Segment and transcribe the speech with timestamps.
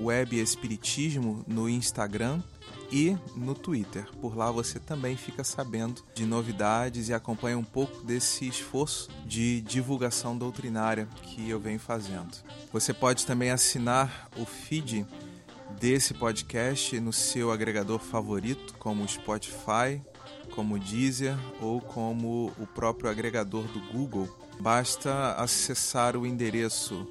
[0.00, 2.40] webespiritismo no Instagram
[2.90, 4.06] e no Twitter.
[4.20, 9.60] Por lá você também fica sabendo de novidades e acompanha um pouco desse esforço de
[9.62, 12.36] divulgação doutrinária que eu venho fazendo.
[12.72, 15.04] Você pode também assinar o feed
[15.78, 20.00] desse podcast no seu agregador favorito, como o Spotify,
[20.52, 24.28] como o Deezer ou como o próprio agregador do Google.
[24.60, 27.06] Basta acessar o endereço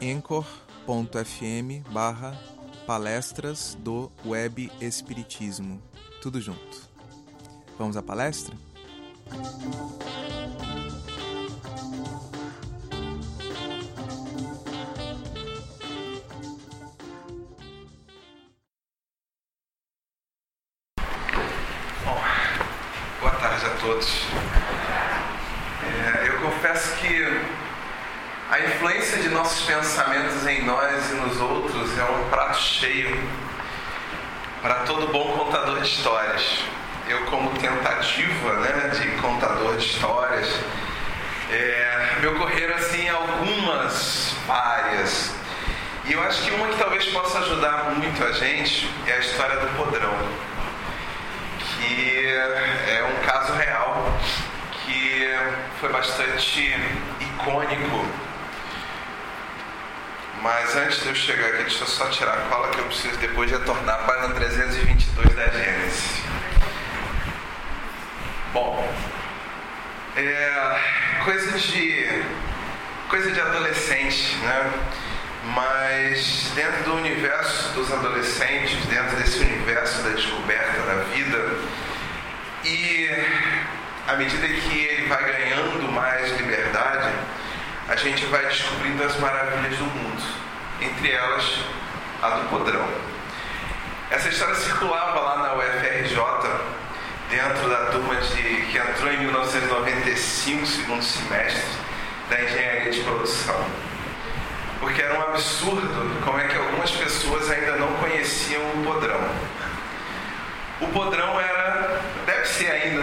[0.00, 2.32] anchor.fm barra
[2.86, 5.80] palestras do Web Espiritismo.
[6.22, 6.90] Tudo junto.
[7.78, 8.54] Vamos à palestra?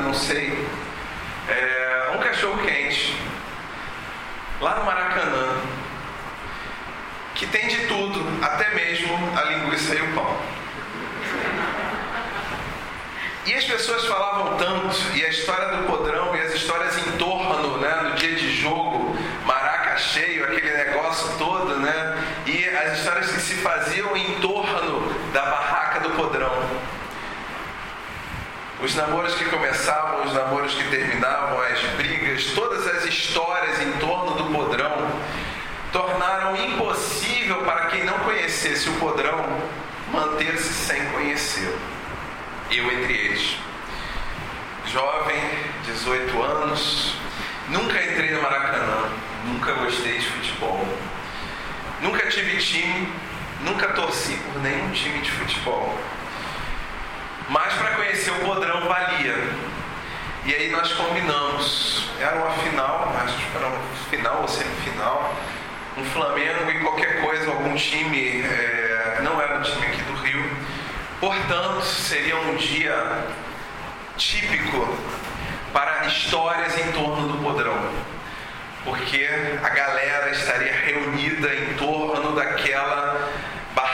[0.07, 0.65] Não sei,
[1.49, 3.13] é, um cachorro quente
[4.61, 5.59] lá no Maracanã,
[7.35, 10.37] que tem de tudo, até mesmo a linguiça e o pão.
[13.47, 17.77] E as pessoas falavam tanto, e a história do podrão e as histórias em torno,
[17.77, 19.13] né, no dia de jogo,
[19.45, 25.41] maraca cheio, aquele negócio todo, né, e as histórias que se faziam em torno da
[25.41, 26.96] barraca do podrão.
[28.79, 34.35] Os namoros que começavam, os namoros que terminavam, as brigas, todas as histórias em torno
[34.35, 35.09] do podrão
[35.91, 39.43] tornaram impossível para quem não conhecesse o podrão
[40.11, 41.77] manter-se sem conhecê-lo.
[42.69, 43.57] Eu entre eles.
[44.85, 45.41] Jovem,
[45.85, 47.15] 18 anos,
[47.69, 49.09] nunca entrei no Maracanã,
[49.45, 50.87] nunca gostei de futebol.
[51.99, 53.11] Nunca tive time,
[53.61, 55.97] nunca torci por nenhum time de futebol.
[57.49, 59.35] Mas para conhecer o podrão valia.
[60.45, 62.09] E aí nós combinamos.
[62.19, 63.79] Era uma final, acho que era uma
[64.09, 65.33] final ou semifinal.
[65.97, 70.57] Um Flamengo e qualquer coisa, algum time, é, não era um time aqui do Rio.
[71.19, 73.25] Portanto, seria um dia
[74.17, 74.97] típico
[75.71, 77.77] para histórias em torno do podrão.
[78.83, 79.27] Porque
[79.63, 83.29] a galera estaria reunida em torno daquela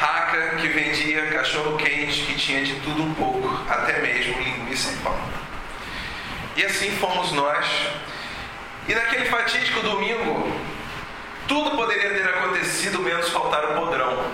[0.03, 4.97] barraca que vendia cachorro quente, que tinha de tudo um pouco, até mesmo linguiça e
[4.97, 5.17] pão.
[6.57, 7.65] E assim fomos nós.
[8.87, 10.59] E naquele fatídico domingo,
[11.47, 14.25] tudo poderia ter acontecido, menos faltar o podrão.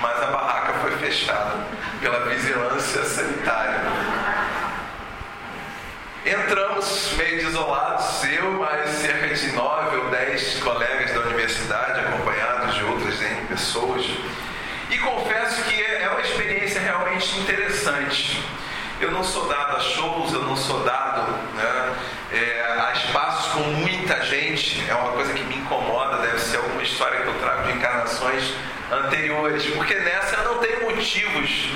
[0.00, 1.66] Mas a barraca foi fechada
[2.00, 3.80] pela vigilância sanitária.
[6.24, 12.84] Entramos meio desolados, eu mais cerca de nove ou dez colegas da universidade, acompanhados de
[12.84, 13.16] outras
[13.48, 14.04] pessoas.
[14.88, 18.40] E confesso que é uma experiência realmente interessante.
[19.00, 21.94] Eu não sou dado a shows, eu não sou dado né,
[22.32, 24.88] é, a espaços com muita gente.
[24.88, 28.54] É uma coisa que me incomoda, deve ser alguma história que eu trago de encarnações
[28.90, 31.68] anteriores, porque nessa eu não tenho motivos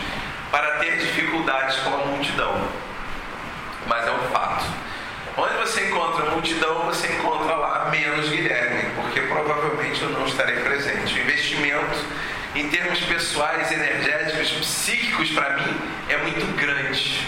[0.50, 2.62] para ter dificuldades com a multidão.
[3.86, 4.64] Mas é um fato.
[5.36, 11.18] Onde você encontra multidão, você encontra lá menos Guilherme, porque provavelmente eu não estarei presente.
[11.18, 11.98] O investimento
[12.54, 17.26] em termos pessoais, energéticos, psíquicos para mim é muito grande.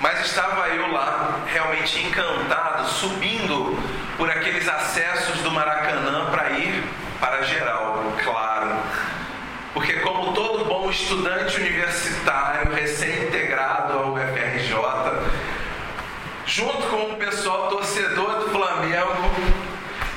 [0.00, 3.78] Mas estava eu lá, realmente encantado, subindo
[4.16, 6.82] por aqueles acessos do Maracanã para ir
[7.20, 8.76] para geral, claro.
[9.72, 14.74] Porque, como todo bom estudante universitário recém-integrado ao UFRJ,
[16.44, 19.30] junto com o pessoal torcedor do Flamengo,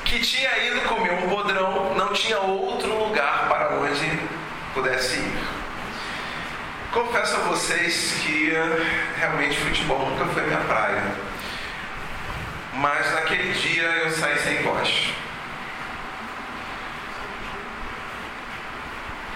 [0.04, 4.20] que tinha ido comer um podrão, não tinha outro lugar para onde
[4.74, 5.38] pudesse ir.
[6.96, 8.50] Confesso a vocês que
[9.18, 11.02] realmente futebol nunca foi minha praia.
[12.72, 15.12] Mas naquele dia eu saí sem voz.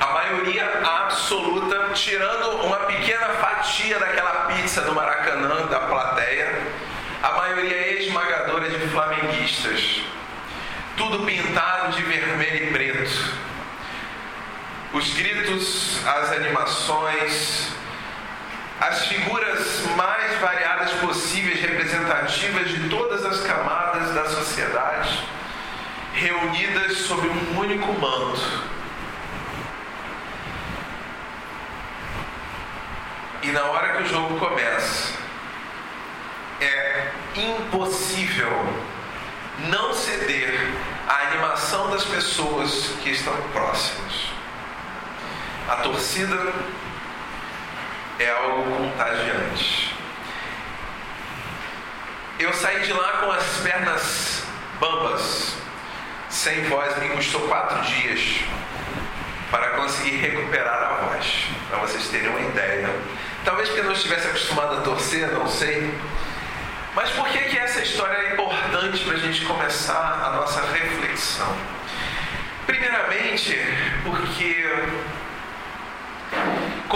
[0.01, 6.63] A maioria absoluta, tirando uma pequena fatia daquela pizza do Maracanã, da plateia,
[7.23, 10.01] a maioria esmagadora de flamenguistas.
[10.97, 13.50] Tudo pintado de vermelho e preto.
[14.93, 17.69] Os gritos, as animações,
[18.81, 25.25] as figuras mais variadas possíveis, representativas de todas as camadas da sociedade,
[26.15, 28.71] reunidas sob um único manto
[33.43, 35.15] E na hora que o jogo começa,
[36.61, 38.51] é impossível
[39.71, 40.53] não ceder
[41.09, 44.40] à animação das pessoas que estão próximas.
[45.71, 46.37] A torcida
[48.19, 49.95] é algo contagiante.
[52.39, 54.43] Eu saí de lá com as pernas
[54.79, 55.55] bambas,
[56.29, 58.41] sem voz, me custou quatro dias
[59.51, 62.91] para conseguir recuperar a voz, para vocês terem uma ideia
[63.45, 65.93] Talvez porque não estivesse acostumado a torcer, não sei.
[66.95, 71.57] Mas por que, que essa história é importante para a gente começar a nossa reflexão?
[72.67, 73.59] Primeiramente,
[74.05, 74.69] porque,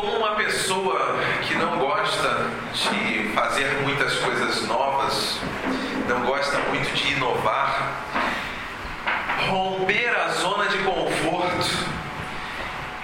[0.04, 5.38] como uma pessoa que não gosta de fazer muitas coisas novas,
[6.06, 8.02] não gosta muito de inovar,
[9.48, 11.94] romper a zona de conforto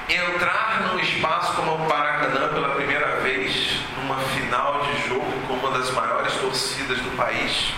[0.08, 5.79] entrar num espaço como o Paracanã pela primeira vez, numa final de jogo com uma
[5.79, 7.73] das maiores torcidas do país.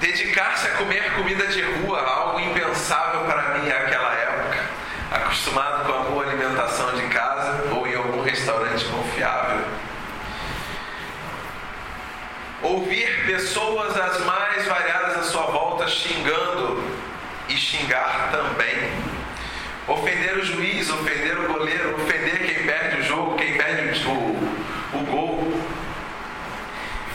[0.00, 4.35] Dedicar-se a comer comida de rua, algo impensável para mim naquela época,
[5.36, 9.64] acostumado com a boa alimentação de casa ou em algum restaurante confiável.
[12.62, 16.82] Ouvir pessoas as mais variadas à sua volta xingando
[17.48, 19.06] e xingar também
[19.88, 25.06] Ofender o juiz, ofender o goleiro, ofender quem perde o jogo, quem perde o, o
[25.08, 25.62] gol.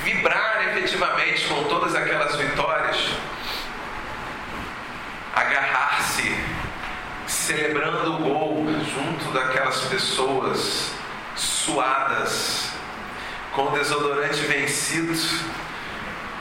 [0.05, 3.09] Vibrar efetivamente com todas aquelas vitórias.
[5.35, 6.33] Agarrar-se,
[7.27, 10.93] celebrando o gol junto daquelas pessoas
[11.35, 12.71] suadas,
[13.51, 15.13] com o desodorante vencido.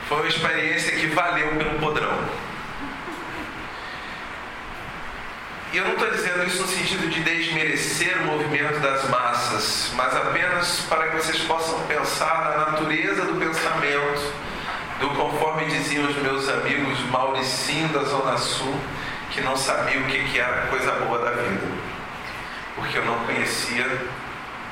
[0.07, 2.41] Foi uma experiência que valeu pelo podrão.
[5.73, 10.13] E eu não estou dizendo isso no sentido de desmerecer o movimento das massas, mas
[10.13, 14.33] apenas para que vocês possam pensar na natureza do pensamento,
[14.99, 18.30] do conforme diziam os meus amigos Mauricinho da Zona
[19.31, 21.67] Que não sabia o que, que era coisa boa da vida,
[22.75, 23.85] porque eu não conhecia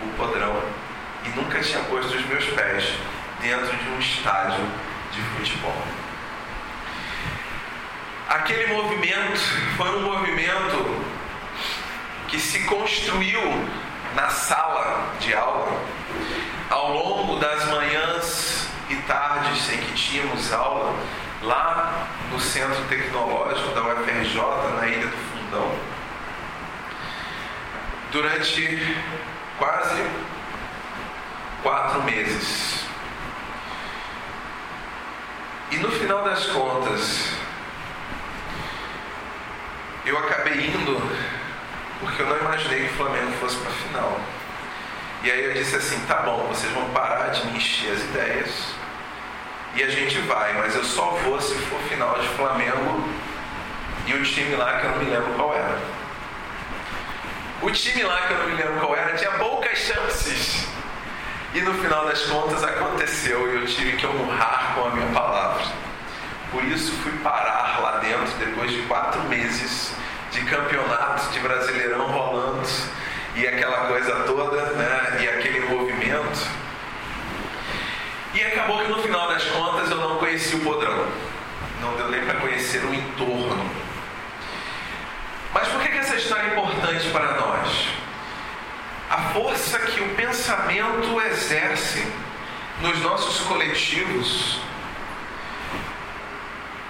[0.01, 0.61] o podrão
[1.25, 2.93] e nunca tinha posto os meus pés
[3.39, 4.65] dentro de um estádio
[5.11, 5.81] de futebol.
[8.27, 9.39] Aquele movimento
[9.77, 11.05] foi um movimento
[12.27, 13.41] que se construiu
[14.15, 15.81] na sala de aula
[16.69, 20.95] ao longo das manhãs e tardes em que tínhamos aula
[21.41, 22.07] lá
[22.39, 24.41] no Centro Tecnológico da UFRJ,
[24.77, 25.75] na Ilha do Fundão.
[28.13, 28.96] Durante
[29.58, 30.01] quase
[31.62, 32.86] quatro meses.
[35.72, 37.29] E no final das contas,
[40.05, 40.98] eu acabei indo
[42.00, 44.19] porque eu não imaginei que o Flamengo fosse para a final.
[45.24, 48.78] E aí eu disse assim: tá bom, vocês vão parar de me encher as ideias
[49.79, 53.01] e a gente vai, mas eu só vou se for final de Flamengo
[54.05, 55.79] e o time lá que eu não me lembro qual era.
[57.62, 60.67] O time lá, que eu não me lembro qual era, tinha poucas chances.
[61.53, 65.63] E no final das contas aconteceu e eu tive que honrar com a minha palavra.
[66.51, 69.93] Por isso fui parar lá dentro depois de quatro meses
[70.31, 72.67] de campeonato de Brasileirão rolando
[73.33, 75.19] e aquela coisa toda, né?
[75.21, 76.68] E aquele movimento.
[78.50, 81.08] Acabou que no final das contas eu não conheci o podrão.
[81.82, 83.70] Não deu nem para conhecer o entorno.
[85.53, 87.88] Mas por que, que essa história é importante para nós?
[89.10, 92.12] A força que o pensamento exerce
[92.82, 94.60] nos nossos coletivos,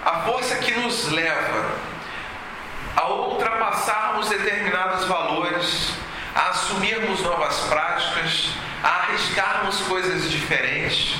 [0.05, 1.71] a força que nos leva
[2.95, 5.91] a ultrapassarmos determinados valores,
[6.33, 8.49] a assumirmos novas práticas,
[8.81, 11.15] a arriscarmos coisas diferentes.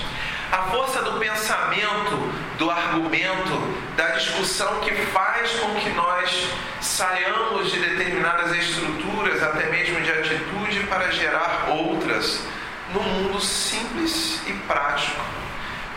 [0.52, 2.18] A força do pensamento,
[2.58, 6.50] do argumento, da discussão que faz com que nós
[6.82, 12.42] saiamos de determinadas estruturas, até mesmo de atitude, para gerar outras,
[12.94, 15.22] no mundo simples e prático,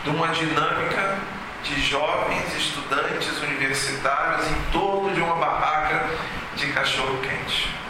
[0.03, 1.17] de uma dinâmica
[1.63, 6.05] de jovens estudantes universitários em torno de uma barraca
[6.55, 7.82] de cachorro-quente.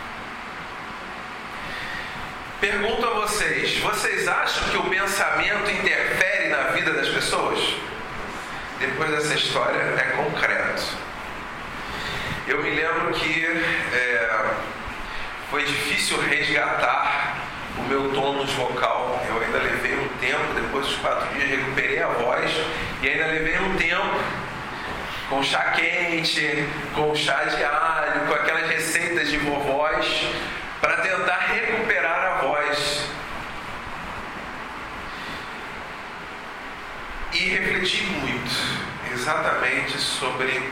[2.63, 7.59] Pergunto a vocês: vocês acham que o pensamento interfere na vida das pessoas?
[8.79, 10.81] Depois dessa história, é concreto.
[12.47, 13.45] Eu me lembro que
[13.93, 14.45] é,
[15.51, 17.35] foi difícil resgatar
[17.79, 19.21] o meu tônus vocal.
[19.27, 22.49] Eu ainda levei um tempo, depois dos quatro dias recuperei a voz
[23.01, 24.21] e ainda levei um tempo
[25.29, 26.65] com chá quente,
[26.95, 30.23] com chá de alho, com aquelas receitas de vovós
[30.83, 33.07] para tentar recuperar a voz.
[37.31, 38.51] E refleti muito
[39.13, 40.71] exatamente sobre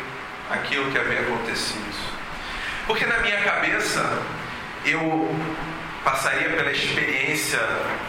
[0.49, 2.11] aquilo que havia acontecido.
[2.87, 4.23] Porque na minha cabeça
[4.85, 5.35] eu
[6.03, 7.59] passaria pela experiência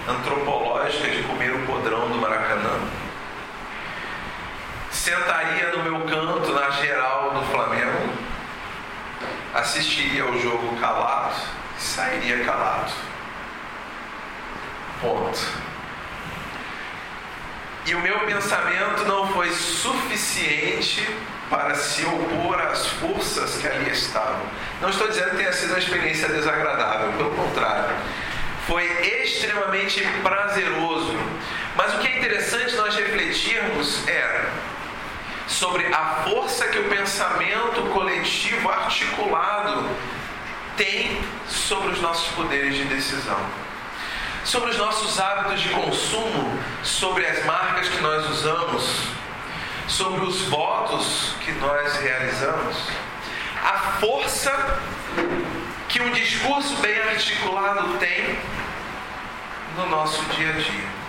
[0.08, 2.80] antropológica de comer o podrão do Maracanã,
[4.90, 8.12] sentaria no meu canto na geral do Flamengo,
[9.54, 12.92] assistiria ao jogo calado sairia calado.
[15.00, 15.40] Ponto.
[17.84, 21.04] E o meu pensamento não foi suficiente
[21.52, 24.40] para se opor às forças que ali estavam.
[24.80, 27.94] Não estou dizendo que tenha sido uma experiência desagradável, pelo contrário.
[28.66, 28.86] Foi
[29.22, 31.14] extremamente prazeroso.
[31.76, 34.46] Mas o que é interessante nós refletirmos é
[35.46, 39.90] sobre a força que o pensamento coletivo articulado
[40.78, 43.38] tem sobre os nossos poderes de decisão,
[44.42, 49.12] sobre os nossos hábitos de consumo, sobre as marcas que nós usamos,
[49.88, 52.76] sobre os votos que nós realizamos,
[53.62, 54.80] a força
[55.88, 58.38] que um discurso bem articulado tem
[59.76, 61.02] no nosso dia a dia.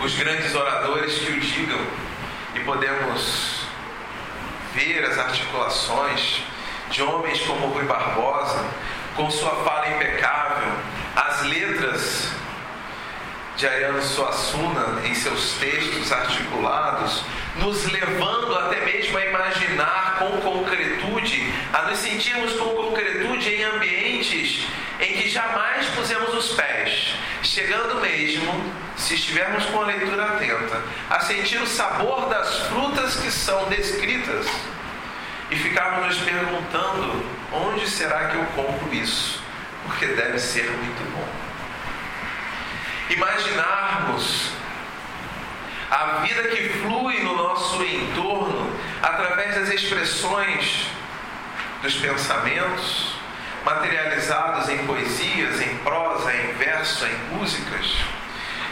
[0.00, 1.86] Os grandes oradores que o digam
[2.54, 3.60] e podemos
[4.74, 6.42] ver as articulações
[6.90, 8.64] de homens como Rui Barbosa,
[9.14, 10.72] com sua fala impecável,
[11.14, 12.32] as letras
[13.60, 17.22] de Ariano Suassuna em seus textos articulados,
[17.56, 24.66] nos levando até mesmo a imaginar com concretude, a nos sentirmos com concretude em ambientes
[24.98, 28.50] em que jamais pusemos os pés, chegando mesmo,
[28.96, 34.46] se estivermos com a leitura atenta, a sentir o sabor das frutas que são descritas
[35.50, 39.42] e ficarmos nos perguntando: onde será que eu compro isso?
[39.84, 41.49] Porque deve ser muito bom.
[43.10, 44.52] Imaginarmos
[45.90, 50.86] a vida que flui no nosso entorno através das expressões
[51.82, 53.16] dos pensamentos,
[53.64, 57.96] materializados em poesias, em prosa, em verso, em músicas.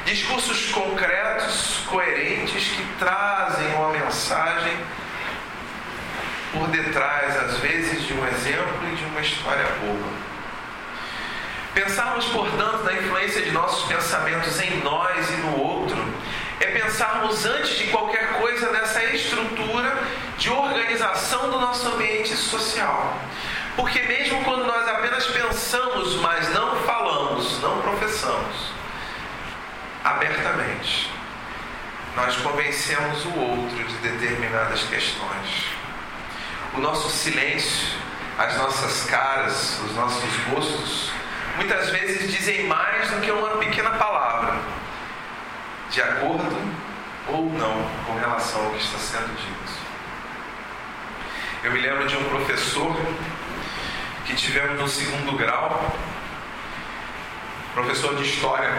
[0.04, 4.76] Discursos concretos, coerentes, que trazem uma mensagem
[6.52, 10.27] por detrás, às vezes, de um exemplo e de uma história boa.
[11.78, 15.97] Pensarmos, portanto, na influência de nossos pensamentos em nós e no outro
[16.58, 19.97] é pensarmos antes de qualquer coisa nessa estrutura
[20.37, 23.16] de organização do nosso ambiente social.
[23.76, 28.73] Porque, mesmo quando nós apenas pensamos, mas não falamos, não professamos
[30.02, 31.12] abertamente,
[32.16, 35.78] nós convencemos o outro de determinadas questões
[36.75, 37.97] o nosso silêncio,
[38.37, 41.11] as nossas caras, os nossos gostos,
[41.58, 44.56] muitas vezes dizem mais do que uma pequena palavra,
[45.90, 46.56] de acordo
[47.26, 49.72] ou não com relação ao que está sendo dito.
[51.64, 52.96] Eu me lembro de um professor
[54.24, 55.92] que tivemos no segundo grau,
[57.74, 58.72] professor de história,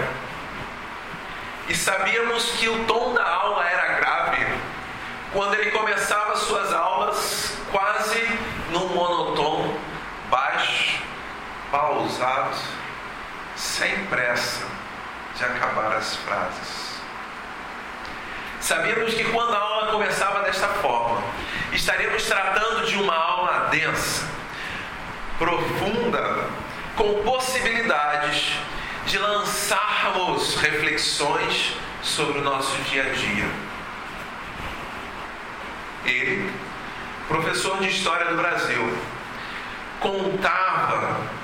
[1.67, 4.47] e sabíamos que o tom da aula era grave
[5.33, 8.25] quando ele começava suas aulas quase
[8.71, 9.77] num monotom
[10.29, 10.88] baixo,
[11.71, 12.57] pausado,
[13.55, 14.65] sem pressa
[15.35, 16.99] de acabar as frases.
[18.59, 21.21] Sabíamos que quando a aula começava desta forma,
[21.71, 24.27] estaríamos tratando de uma aula densa,
[25.37, 26.45] profunda,
[26.95, 28.53] com possibilidades
[29.05, 31.73] de lançarmos reflexões
[32.03, 33.49] sobre o nosso dia a dia.
[36.05, 36.53] Ele,
[37.27, 38.97] professor de História do Brasil,
[39.99, 41.38] contava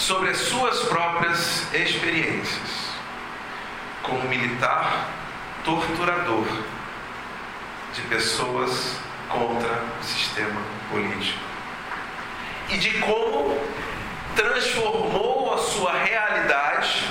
[0.00, 2.90] sobre as suas próprias experiências
[4.02, 5.10] como militar
[5.62, 6.46] torturador
[7.92, 8.96] de pessoas
[9.28, 11.38] contra o sistema político
[12.70, 13.58] e de como
[14.34, 17.04] transformou a sua realidade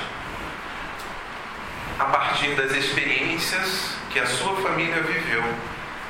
[1.99, 5.43] a partir das experiências que a sua família viveu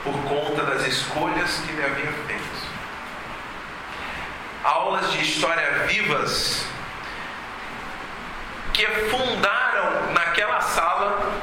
[0.02, 2.49] por conta das escolhas que ele havia feito.
[4.70, 6.64] Aulas de história vivas
[8.72, 11.42] que fundaram naquela sala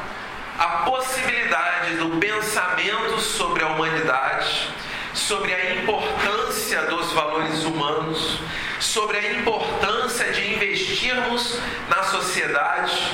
[0.56, 4.70] a possibilidade do pensamento sobre a humanidade,
[5.12, 8.38] sobre a importância dos valores humanos,
[8.78, 13.10] sobre a importância de investirmos na sociedade,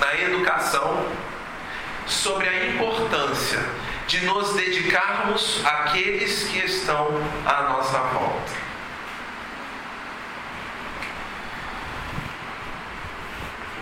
[0.00, 1.06] na educação,
[2.08, 3.64] sobre a importância
[4.08, 7.06] de nos dedicarmos àqueles que estão
[7.46, 8.63] à nossa volta.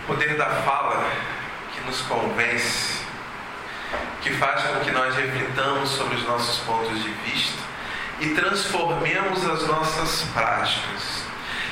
[0.07, 1.05] Poder da fala
[1.73, 3.03] que nos convence,
[4.21, 7.61] que faz com que nós reflitamos sobre os nossos pontos de vista
[8.19, 11.23] e transformemos as nossas práticas.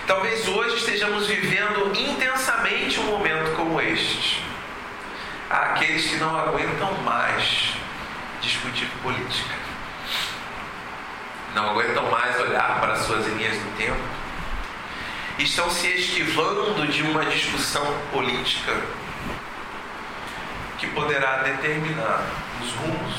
[0.08, 4.44] Talvez hoje estejamos vivendo intensamente um momento como este.
[5.50, 7.74] Há aqueles que não aguentam mais
[8.42, 9.56] discutir política.
[11.54, 14.21] Não aguentam mais olhar para suas linhas do tempo
[15.44, 18.76] estão se esquivando de uma discussão política
[20.78, 22.26] que poderá determinar
[22.62, 23.16] os rumos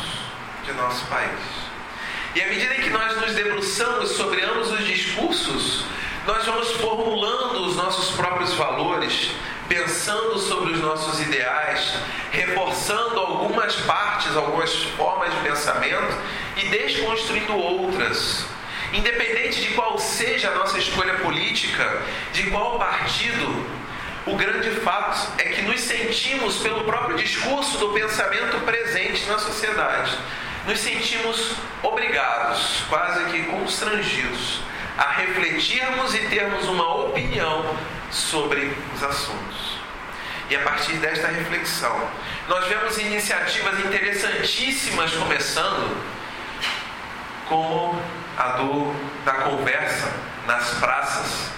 [0.64, 1.40] de nosso país.
[2.34, 5.84] E à medida que nós nos debruçamos sobre ambos os discursos,
[6.26, 9.32] nós vamos formulando os nossos próprios valores,
[9.68, 11.94] pensando sobre os nossos ideais,
[12.30, 16.16] reforçando algumas partes, algumas formas de pensamento
[16.56, 18.46] e desconstruindo outras
[18.92, 22.02] Independente de qual seja a nossa escolha política,
[22.32, 23.66] de qual partido,
[24.26, 30.16] o grande fato é que nos sentimos, pelo próprio discurso do pensamento presente na sociedade,
[30.66, 34.60] nos sentimos obrigados, quase que constrangidos,
[34.96, 37.76] a refletirmos e termos uma opinião
[38.10, 39.80] sobre os assuntos.
[40.50, 42.10] E a partir desta reflexão,
[42.46, 45.96] nós vemos iniciativas interessantíssimas começando,
[47.52, 47.94] como
[48.38, 48.94] a do
[49.26, 50.10] da conversa
[50.46, 51.50] nas praças,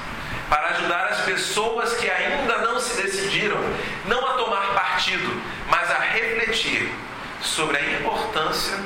[0.49, 3.59] para ajudar as pessoas que ainda não se decidiram,
[4.05, 6.93] não a tomar partido, mas a refletir
[7.41, 8.77] sobre a importância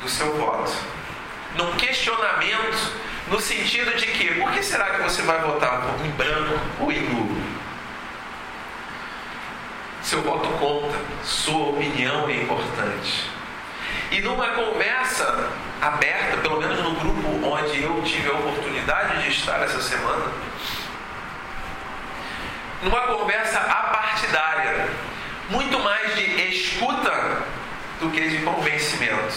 [0.00, 0.72] do seu voto.
[1.56, 2.92] Num questionamento,
[3.26, 7.00] no sentido de que, por que será que você vai votar em branco ou em
[7.00, 7.42] nulo?
[10.02, 13.41] Seu voto conta, sua opinião é importante.
[14.12, 19.62] E numa conversa aberta, pelo menos no grupo onde eu tive a oportunidade de estar
[19.62, 20.26] essa semana,
[22.82, 24.90] numa conversa apartidária,
[25.48, 27.42] muito mais de escuta
[28.00, 29.32] do que de convencimento.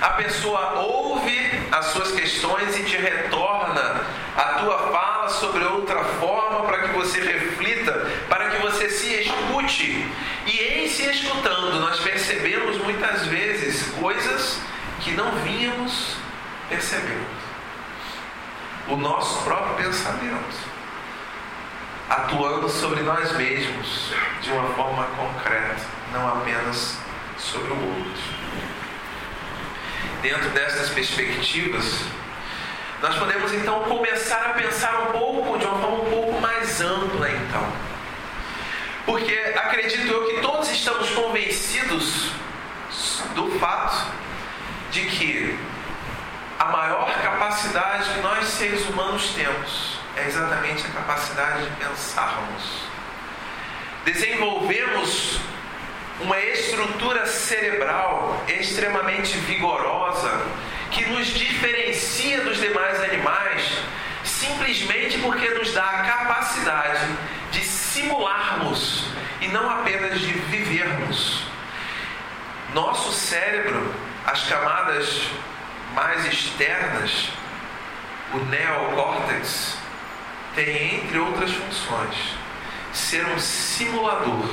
[0.00, 6.62] A pessoa ouve as suas questões e te retorna a tua fala sobre outra forma
[6.62, 7.92] para que você reflita,
[8.26, 10.06] para que você se escute.
[10.46, 11.97] E em se escutando, nós
[12.88, 14.58] muitas vezes coisas
[15.00, 16.16] que não vínhamos
[16.70, 17.26] percebendo.
[18.88, 20.56] O nosso próprio pensamento
[22.08, 25.82] atuando sobre nós mesmos de uma forma concreta,
[26.14, 26.96] não apenas
[27.36, 28.38] sobre o outro
[30.22, 32.00] dentro dessas perspectivas,
[33.02, 37.30] nós podemos então começar a pensar um pouco, de uma forma um pouco mais ampla,
[37.30, 37.72] então.
[39.04, 42.32] Porque acredito eu que todos estamos convencidos
[43.34, 44.12] do fato
[44.90, 45.58] de que
[46.58, 52.82] a maior capacidade que nós seres humanos temos é exatamente a capacidade de pensarmos.
[54.04, 55.40] Desenvolvemos
[56.20, 60.46] uma estrutura cerebral extremamente vigorosa
[60.90, 63.78] que nos diferencia dos demais animais
[64.24, 67.06] simplesmente porque nos dá a capacidade
[67.50, 69.04] de simularmos
[69.40, 71.42] e não apenas de vivermos.
[72.74, 73.94] Nosso cérebro,
[74.26, 75.22] as camadas
[75.94, 77.30] mais externas,
[78.34, 79.78] o neocórtex,
[80.54, 82.16] tem entre outras funções
[82.92, 84.50] ser um simulador.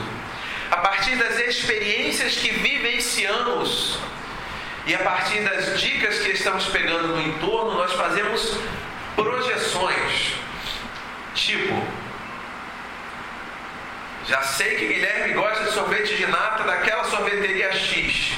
[0.72, 4.00] A partir das experiências que vivenciamos
[4.86, 8.58] e a partir das dicas que estamos pegando no entorno, nós fazemos
[9.16, 10.36] projeções.
[11.34, 11.86] Tipo,
[14.28, 18.34] já sei que Guilherme gosta de sorvete de nata daquela sorveteria X.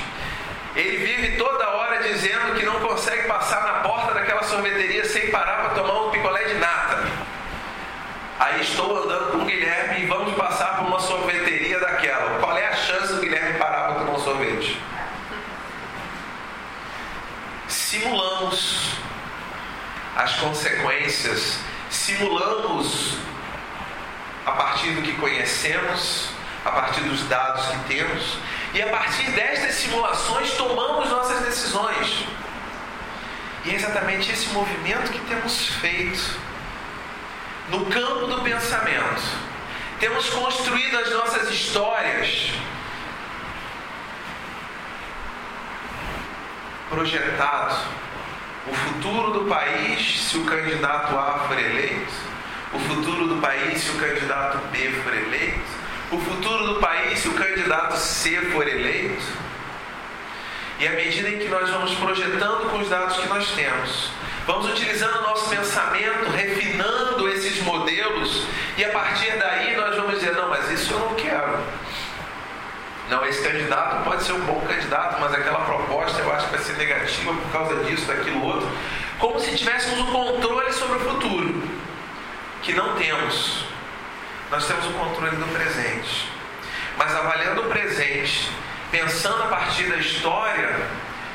[0.75, 5.63] Ele vive toda hora dizendo que não consegue passar na porta daquela sorveteria sem parar
[5.63, 7.07] para tomar um picolé de nata.
[8.39, 12.39] Aí estou andando com o Guilherme e vamos passar por uma sorveteria daquela.
[12.39, 14.79] Qual é a chance do Guilherme parar para tomar um sorvete?
[17.67, 18.91] Simulamos
[20.15, 20.33] as
[21.07, 23.17] consequências, simulamos
[24.45, 26.29] a partir do que conhecemos,
[26.65, 28.37] a partir dos dados que temos,
[28.73, 32.25] e a partir destas simulações tomamos nossas decisões.
[33.63, 36.39] E é exatamente esse movimento que temos feito
[37.69, 39.21] no campo do pensamento.
[39.99, 42.51] Temos construído as nossas histórias,
[46.89, 48.06] projetado
[48.69, 52.13] o futuro do país se o candidato A for eleito,
[52.73, 55.61] o futuro do país se o candidato B for eleito,
[56.11, 59.47] o futuro do país se o candidato C for eleito.
[60.79, 64.11] E à medida em que nós vamos projetando com os dados que nós temos,
[64.45, 68.45] vamos utilizando o nosso pensamento, refinando esses modelos,
[68.77, 71.59] e a partir daí nós vamos dizer: não, mas isso eu não quero.
[73.09, 76.63] Não, esse candidato pode ser um bom candidato, mas aquela proposta eu acho que vai
[76.63, 78.69] ser negativa por causa disso, daquilo outro.
[79.17, 81.63] Como se tivéssemos o um controle sobre o futuro,
[82.61, 83.65] que não temos.
[84.51, 86.29] Nós temos o controle do presente.
[86.97, 88.51] Mas avaliando o presente,
[88.91, 90.75] pensando a partir da história,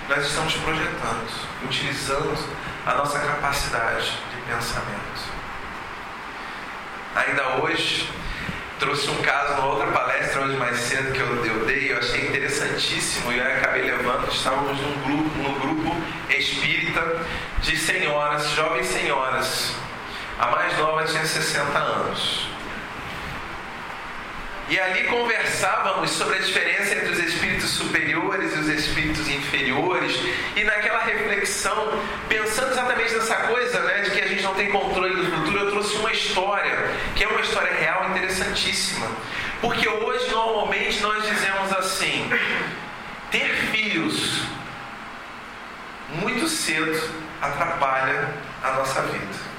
[0.09, 1.31] nós estamos projetando,
[1.65, 2.37] utilizando
[2.85, 5.33] a nossa capacidade de pensamento.
[7.15, 8.11] Ainda hoje,
[8.83, 12.27] trouxe um caso numa outra palestra hoje mais cedo que eu, eu dei, eu achei
[12.27, 14.29] interessantíssimo e eu acabei levando.
[14.29, 15.97] Estávamos num grupo, num grupo
[16.29, 17.25] espírita
[17.61, 19.77] de senhoras, jovens senhoras.
[20.37, 22.49] A mais nova tinha 60 anos.
[24.69, 30.19] E ali conversávamos sobre a diferença entre os espíritos superiores e os espíritos inferiores.
[30.57, 35.15] E naquela reflexão, pensando exatamente nessa coisa, né, de que a gente não tem controle
[35.15, 35.72] do futuro,
[36.03, 39.07] uma história, que é uma história real interessantíssima.
[39.61, 42.29] Porque hoje, normalmente, nós dizemos assim:
[43.31, 44.43] ter filhos
[46.21, 47.11] muito cedo
[47.41, 49.53] atrapalha a nossa vida.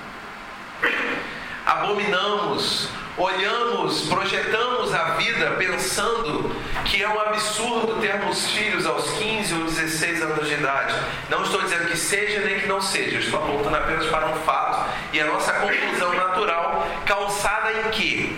[1.65, 9.65] Abominamos olhamos, projetamos a vida pensando que é um absurdo termos filhos aos 15 ou
[9.65, 10.95] 16 anos de idade.
[11.29, 14.89] Não estou dizendo que seja nem que não seja, estou apontando apenas para um fato
[15.11, 18.35] e a nossa conclusão natural, calçada em quê?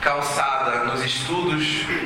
[0.00, 1.64] Calçada nos estudos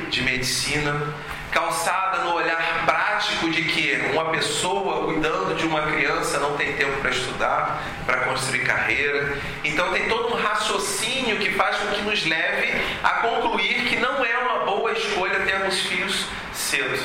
[0.09, 1.13] de medicina,
[1.55, 6.99] calçada no olhar prático de que uma pessoa cuidando de uma criança não tem tempo
[6.99, 9.39] para estudar, para construir carreira.
[9.63, 14.23] Então tem todo um raciocínio que faz com que nos leve a concluir que não
[14.25, 17.01] é uma boa escolha termos filhos cedo.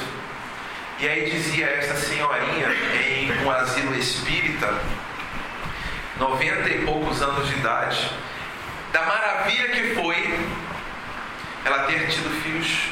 [0.98, 2.72] E aí dizia esta senhorinha
[3.08, 4.74] em um asilo espírita,
[6.18, 8.10] 90 e poucos anos de idade,
[8.92, 10.38] da maravilha que foi
[11.64, 12.90] ela ter tido filhos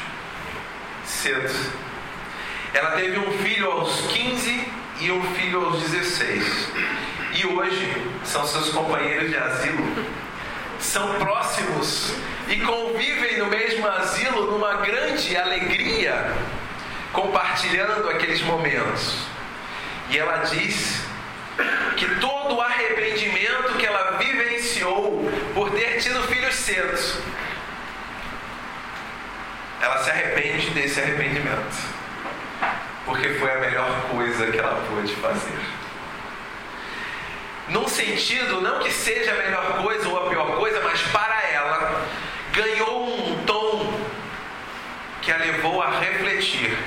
[1.09, 1.49] cedo.
[2.73, 4.67] Ela teve um filho aos 15
[5.01, 6.71] e um filho aos 16.
[7.33, 7.91] E hoje
[8.23, 10.05] são seus companheiros de asilo.
[10.79, 12.13] São próximos
[12.47, 16.33] e convivem no mesmo asilo numa grande alegria,
[17.11, 19.17] compartilhando aqueles momentos.
[20.09, 21.01] E ela diz
[21.97, 26.97] que todo o arrependimento que ela vivenciou por ter tido filhos cedo
[29.81, 31.99] ela se arrepende desse arrependimento.
[33.05, 35.59] Porque foi a melhor coisa que ela pôde fazer.
[37.69, 42.05] Num sentido, não que seja a melhor coisa ou a pior coisa, mas para ela,
[42.51, 43.93] ganhou um tom
[45.21, 46.77] que a levou a refletir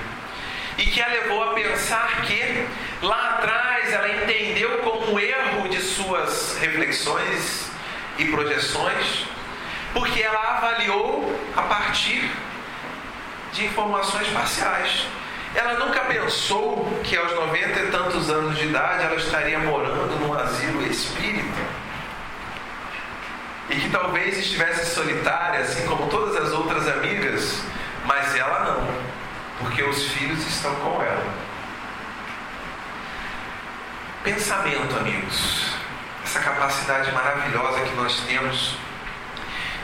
[0.79, 2.67] e que a levou a pensar que
[3.01, 7.71] lá atrás ela entendeu como erro de suas reflexões
[8.19, 9.27] e projeções,
[9.93, 12.29] porque ela avaliou a partir
[13.53, 15.07] de informações parciais.
[15.55, 20.33] Ela nunca pensou que aos 90 e tantos anos de idade ela estaria morando num
[20.33, 21.83] asilo espírita.
[23.91, 27.63] talvez estivesse solitária, assim como todas as outras amigas,
[28.07, 28.89] mas ela não,
[29.59, 31.25] porque os filhos estão com ela.
[34.25, 35.75] Pensamento, amigos,
[36.25, 38.77] essa capacidade maravilhosa que nós temos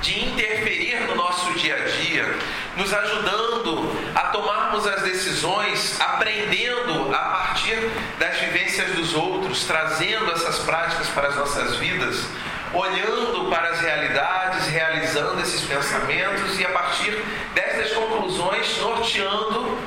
[0.00, 2.38] de interferir no nosso dia a dia,
[2.76, 7.76] nos ajudando a tomarmos as decisões, aprendendo a partir
[8.18, 12.24] das vivências dos outros, trazendo essas práticas para as nossas vidas,
[12.72, 17.22] olhando para as realidades, realizando esses pensamentos e a partir
[17.54, 19.78] dessas conclusões norteando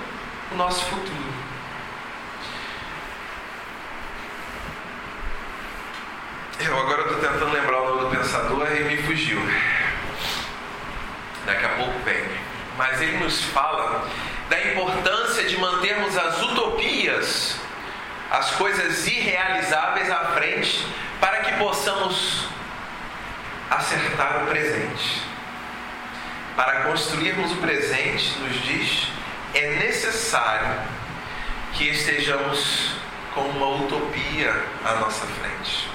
[0.52, 1.32] o nosso futuro.
[6.60, 9.40] Eu agora estou tentando lembrar o nome do pensador e me fugiu.
[11.52, 12.24] Daqui a pouco vem.
[12.78, 14.08] Mas ele nos fala
[14.50, 17.58] da importância de mantermos as utopias,
[18.30, 20.88] as coisas irrealizáveis à frente,
[21.20, 22.48] para que possamos
[23.70, 25.24] acertar o presente.
[26.56, 29.08] Para construirmos o presente, nos diz,
[29.54, 30.80] é necessário
[31.74, 32.92] que estejamos
[33.34, 34.54] com uma utopia
[34.86, 35.90] à nossa frente.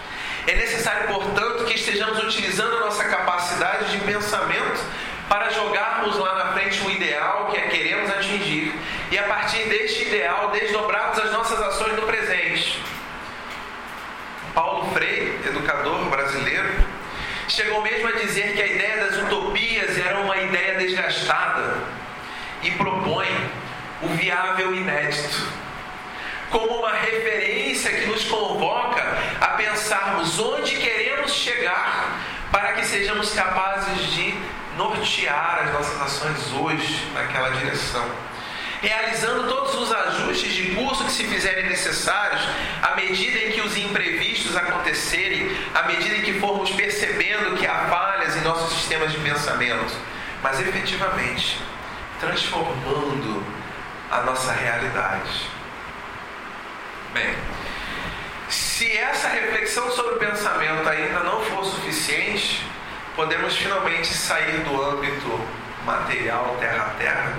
[0.47, 4.85] É necessário, portanto, que estejamos utilizando a nossa capacidade de pensamento
[5.29, 8.75] para jogarmos lá na frente um ideal que é queremos atingir
[9.11, 12.81] e a partir deste ideal desdobrarmos as nossas ações no presente.
[14.55, 16.69] Paulo Freire, educador brasileiro,
[17.49, 21.77] chegou mesmo a dizer que a ideia das utopias era uma ideia desgastada
[22.63, 23.29] e propõe
[24.03, 25.67] o viável inédito
[26.51, 29.03] como uma referência que nos convoca
[29.41, 34.35] a pensarmos onde queremos chegar para que sejamos capazes de
[34.77, 38.09] nortear as nossas ações hoje naquela direção.
[38.83, 42.43] Realizando todos os ajustes de curso que se fizerem necessários,
[42.83, 47.87] à medida em que os imprevistos acontecerem, à medida em que formos percebendo que há
[47.89, 49.95] falhas em nossos sistemas de pensamento,
[50.43, 51.59] mas efetivamente
[52.21, 53.43] transformando
[54.11, 55.51] a nossa realidade.
[57.13, 57.35] Bem,
[58.49, 62.63] se essa reflexão sobre o pensamento ainda não for suficiente,
[63.17, 65.41] podemos finalmente sair do âmbito
[65.87, 67.33] material, terra a terra,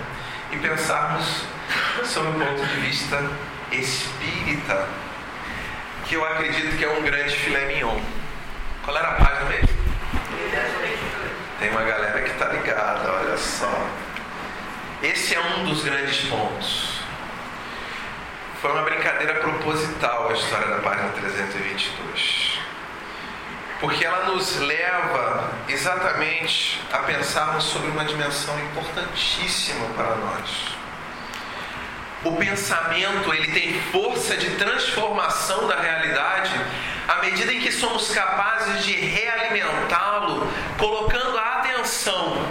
[0.52, 1.44] e pensarmos
[2.04, 3.30] sob o ponto de vista
[3.72, 4.88] espírita,
[6.06, 8.00] que eu acredito que é um grande filé mignon.
[8.84, 9.68] Qual era a página mesmo?
[11.60, 13.88] Tem uma galera que está ligada, olha só.
[15.04, 17.02] Esse é um dos grandes pontos.
[18.62, 22.47] Foi uma brincadeira proposital a história da página 322
[23.80, 30.78] porque ela nos leva exatamente a pensarmos sobre uma dimensão importantíssima para nós.
[32.24, 36.54] O pensamento ele tem força de transformação da realidade
[37.08, 42.46] à medida em que somos capazes de realimentá-lo, colocando a atenção.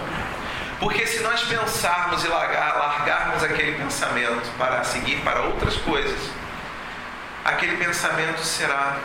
[0.79, 6.19] Porque se nós pensarmos e largar, largarmos aquele pensamento para seguir para outras coisas,
[7.43, 8.97] aquele pensamento será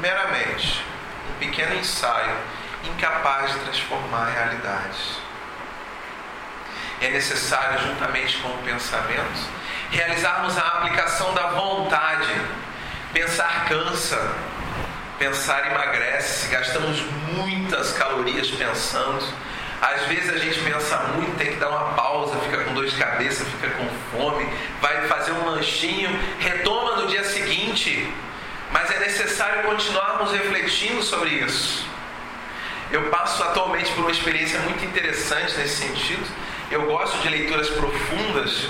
[0.00, 0.84] meramente
[1.28, 2.36] um pequeno ensaio
[2.84, 5.18] incapaz de transformar realidades.
[7.00, 9.50] É necessário, juntamente com o pensamento,
[9.90, 12.34] realizarmos a aplicação da vontade.
[13.12, 14.34] Pensar cansa,
[15.18, 17.00] pensar emagrece, gastamos
[17.32, 19.24] muitas calorias pensando.
[19.80, 22.96] Às vezes a gente pensa muito, tem que dar uma pausa, fica com dor de
[22.96, 24.48] cabeça, fica com fome,
[24.80, 26.10] vai fazer um lanchinho,
[26.40, 28.12] retoma no dia seguinte,
[28.70, 31.86] mas é necessário continuarmos refletindo sobre isso.
[32.90, 36.26] Eu passo atualmente por uma experiência muito interessante nesse sentido.
[36.70, 38.68] Eu gosto de leituras profundas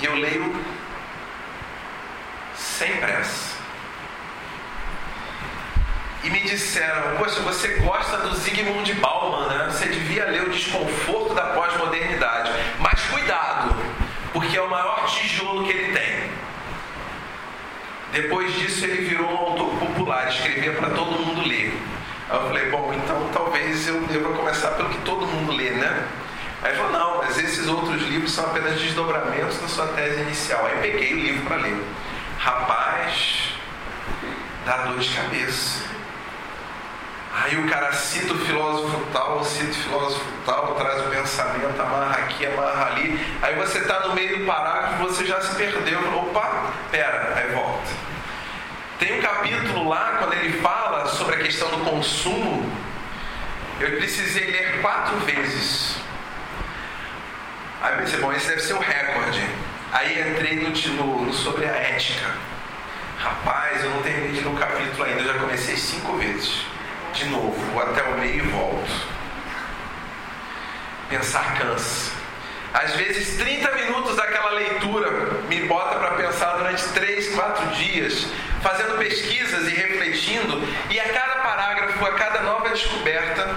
[0.00, 0.54] e eu leio
[2.54, 3.56] sem pressa.
[6.22, 9.68] E me disseram, poxa, você gosta do Zygmunt Bauman, né?
[9.70, 12.50] Você devia ler o desconforto da pós-modernidade.
[12.78, 13.76] Mas cuidado,
[14.32, 16.05] porque é o maior tijolo que ele tem.
[18.16, 21.78] Depois disso, ele virou um autor popular, escrevia para todo mundo ler.
[22.30, 26.02] Aí eu falei, bom, então talvez eu deva começar pelo que todo mundo lê, né?
[26.62, 30.64] Aí ele falou, não, mas esses outros livros são apenas desdobramentos da sua tese inicial.
[30.64, 31.76] Aí peguei o livro para ler.
[32.38, 33.54] Rapaz,
[34.64, 35.84] dá dor de cabeça.
[37.34, 42.16] Aí o cara cita o filósofo tal, cita o filósofo tal, traz o pensamento, amarra
[42.20, 43.20] aqui, amarra ali.
[43.42, 46.00] Aí você está no meio do parágrafo, você já se perdeu.
[46.16, 48.05] Opa, pera, aí volta.
[48.98, 52.70] Tem um capítulo lá, quando ele fala sobre a questão do consumo,
[53.78, 55.96] eu precisei ler quatro vezes.
[57.82, 59.46] Aí eu pensei, bom, esse deve ser o recorde.
[59.92, 62.34] Aí entrei no, no, sobre a ética.
[63.18, 66.64] Rapaz, eu não terminei de ler o capítulo ainda, eu já comecei cinco vezes.
[67.12, 68.90] de novo, vou até o meio e volto.
[71.10, 72.15] Pensar cansa.
[72.76, 75.10] Às vezes, 30 minutos daquela leitura
[75.48, 78.26] me bota para pensar durante 3, 4 dias,
[78.60, 83.56] fazendo pesquisas e refletindo, e a cada parágrafo, a cada nova descoberta,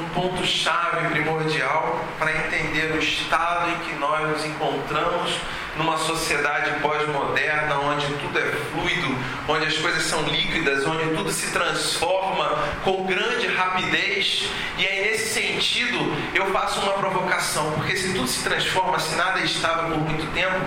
[0.00, 5.38] um ponto-chave primordial para entender o estado em que nós nos encontramos
[5.76, 11.52] numa sociedade pós-moderna, onde tudo é fluido, onde as coisas são líquidas, onde tudo se
[11.52, 14.48] transforma com grande rapidez.
[14.76, 15.98] E aí, nesse sentido,
[16.34, 20.58] eu faço uma provocação, porque se tudo se transforma, se nada estava por muito tempo,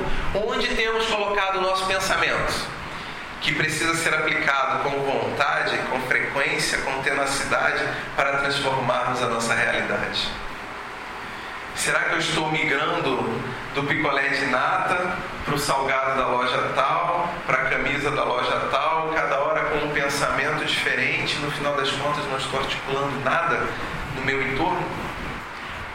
[0.47, 2.80] onde temos colocado o nosso pensamento?
[3.41, 7.83] Que precisa ser aplicado com vontade, com frequência, com tenacidade
[8.15, 10.29] para transformarmos a nossa realidade.
[11.75, 13.41] Será que eu estou migrando
[13.73, 18.67] do picolé de nata para o salgado da loja tal, para a camisa da loja
[18.69, 23.65] tal, cada hora com um pensamento diferente, no final das contas não estou articulando nada
[24.15, 24.85] no meu entorno?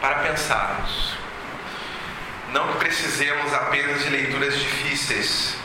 [0.01, 1.15] Para pensarmos.
[2.51, 5.57] Não que precisemos apenas de leituras difíceis,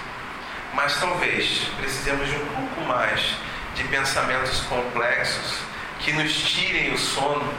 [0.72, 3.36] mas talvez precisemos de um pouco mais
[3.74, 5.58] de pensamentos complexos
[6.00, 7.52] que nos tirem o sono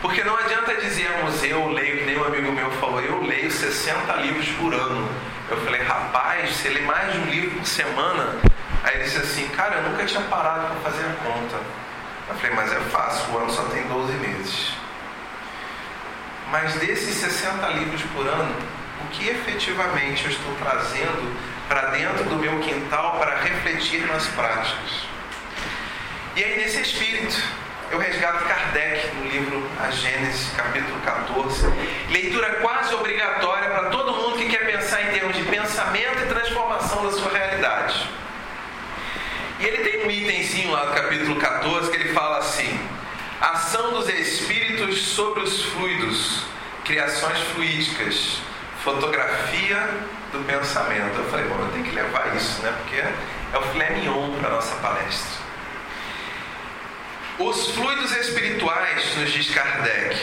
[0.00, 4.10] porque não adianta dizermos eu leio, que nem um amigo meu falou, eu leio 60
[4.16, 5.06] livros por ano.
[5.50, 8.36] Eu falei, rapaz, você lê mais de um livro por semana?
[8.82, 11.56] Aí ele disse assim, cara, eu nunca tinha parado para fazer a conta.
[12.28, 14.72] Eu falei, mas é fácil, o ano só tem 12 meses.
[16.50, 18.54] Mas desses 60 livros por ano,
[19.04, 21.36] o que efetivamente eu estou trazendo
[21.70, 25.06] para dentro do meu quintal para refletir nas práticas?
[26.34, 27.40] E aí, nesse espírito,
[27.92, 31.72] eu resgato Kardec no livro A Gênesis, capítulo 14.
[32.10, 37.04] Leitura quase obrigatória para todo mundo que quer pensar em termos de pensamento e transformação
[37.04, 38.04] da sua realidade.
[39.60, 42.80] E ele tem um itemzinho lá do capítulo 14 que ele fala assim:
[43.40, 46.42] ação dos espíritos sobre os fluidos,
[46.84, 48.38] criações fluídicas,
[48.82, 51.18] fotografia do pensamento.
[51.18, 52.72] Eu falei, bom, eu tenho que levar isso, né?
[52.78, 55.40] Porque é o filé mignon para a nossa palestra.
[57.38, 60.16] Os fluidos espirituais, nos diz Kardec,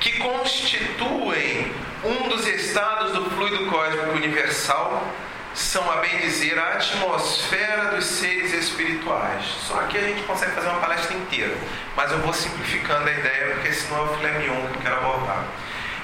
[0.00, 5.06] que constituem um dos estados do fluido cósmico universal,
[5.54, 9.44] são, a bem dizer, a atmosfera dos seres espirituais.
[9.66, 11.56] Só que a gente consegue fazer uma palestra inteira,
[11.96, 14.96] mas eu vou simplificando a ideia, porque senão é o filé mignon que eu quero
[14.96, 15.44] abordar.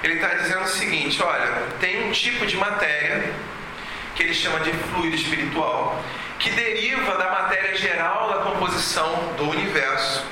[0.02, 3.32] Ele está dizendo o seguinte: olha, tem um tipo de matéria
[4.14, 6.02] que ele chama de fluido espiritual,
[6.38, 10.24] que deriva da matéria geral da composição do universo,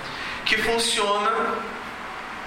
[0.44, 1.56] que funciona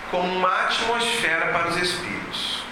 [0.10, 2.64] como uma atmosfera para os espíritos.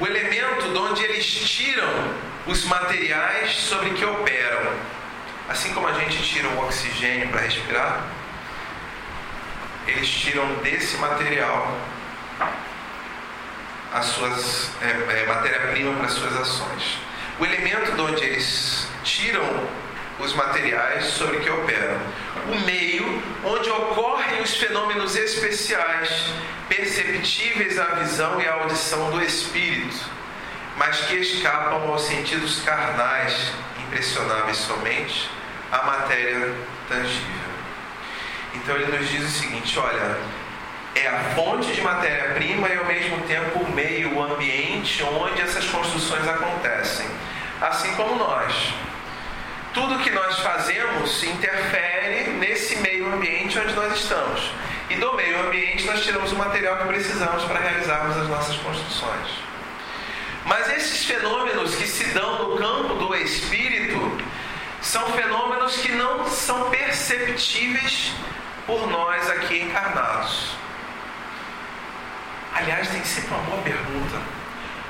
[0.00, 1.88] O elemento de onde eles tiram
[2.46, 4.72] os materiais sobre que operam,
[5.48, 8.02] assim como a gente tira o oxigênio para respirar,
[9.86, 11.78] eles tiram desse material
[13.92, 16.98] as suas é, é, matéria-prima para as suas ações
[17.38, 19.68] o elemento de onde eles tiram
[20.20, 21.98] os materiais sobre que operam,
[22.48, 26.26] o meio onde ocorrem os fenômenos especiais
[26.68, 29.98] perceptíveis à visão e à audição do espírito,
[30.76, 33.52] mas que escapam aos sentidos carnais,
[33.86, 35.28] impressionáveis somente
[35.72, 36.54] à matéria
[36.88, 37.43] tangível.
[38.54, 40.16] Então ele nos diz o seguinte: olha,
[40.94, 45.66] é a fonte de matéria-prima e ao mesmo tempo o meio, o ambiente onde essas
[45.66, 47.06] construções acontecem.
[47.60, 48.72] Assim como nós.
[49.72, 54.52] Tudo que nós fazemos interfere nesse meio ambiente onde nós estamos.
[54.88, 59.30] E do meio ambiente nós tiramos o material que precisamos para realizarmos as nossas construções.
[60.44, 64.18] Mas esses fenômenos que se dão no campo do espírito
[64.84, 68.12] são fenômenos que não são perceptíveis
[68.66, 70.50] por nós aqui encarnados.
[72.52, 74.20] Aliás, tem sempre uma boa pergunta.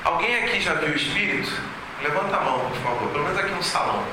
[0.03, 1.51] Alguém aqui já viu o espírito?
[2.03, 3.09] Levanta a mão, por favor.
[3.09, 4.05] Pelo menos aqui no salão.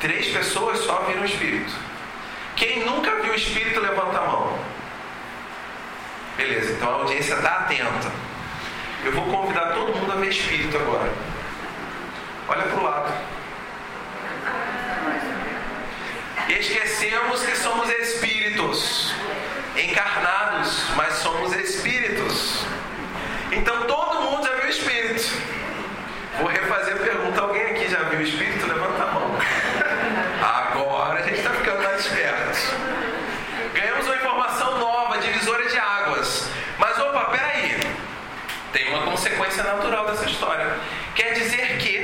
[0.00, 1.74] Três pessoas só viram espírito.
[2.56, 4.58] Quem nunca viu o espírito, levanta a mão.
[6.38, 8.10] Beleza, então a audiência está atenta.
[9.04, 11.29] Eu vou convidar todo mundo a ver espírito agora.
[12.50, 13.12] Olha para o lado.
[16.48, 19.14] Esquecemos que somos espíritos
[19.76, 22.64] encarnados, mas somos espíritos.
[23.52, 25.30] Então todo mundo já viu espírito.
[26.40, 28.66] Vou refazer a pergunta: alguém aqui já viu espírito?
[28.66, 29.30] Levanta a mão.
[30.42, 32.58] Agora a gente está ficando mais esperto.
[33.74, 36.50] Ganhamos uma informação nova, divisora de águas.
[36.78, 37.78] Mas opa, peraí.
[38.72, 40.76] Tem uma consequência natural dessa história.
[41.14, 41.99] Quer dizer que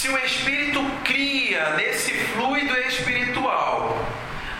[0.00, 4.02] Se o Espírito cria nesse fluido espiritual,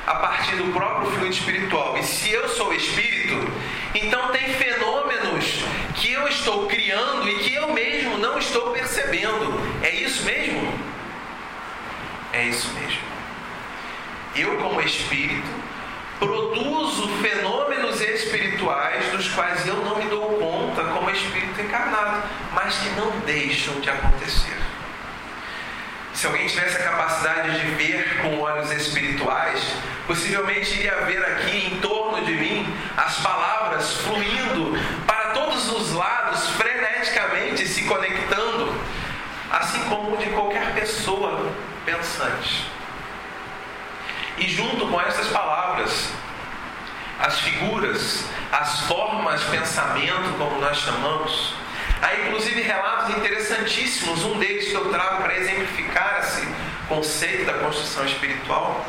[0.07, 3.51] a partir do próprio fluido espiritual, e se eu sou Espírito,
[3.95, 5.65] então tem fenômenos
[5.95, 9.59] que eu estou criando e que eu mesmo não estou percebendo.
[9.83, 10.75] É isso mesmo?
[12.35, 13.01] É isso mesmo.
[14.37, 15.49] Eu, como Espírito,
[16.19, 22.91] produzo fenômenos espirituais dos quais eu não me dou conta como Espírito encarnado, mas que
[22.91, 24.70] não deixam de acontecer.
[26.21, 29.73] Se alguém tivesse a capacidade de ver com olhos espirituais,
[30.07, 36.47] possivelmente iria ver aqui em torno de mim as palavras fluindo para todos os lados,
[36.51, 38.71] freneticamente se conectando,
[39.51, 41.51] assim como de qualquer pessoa
[41.87, 42.71] pensante.
[44.37, 46.13] E junto com essas palavras,
[47.19, 51.55] as figuras, as formas pensamento, como nós chamamos,
[52.03, 56.47] Há inclusive relatos interessantíssimos, um deles que eu trago para exemplificar esse
[56.89, 58.85] conceito da construção espiritual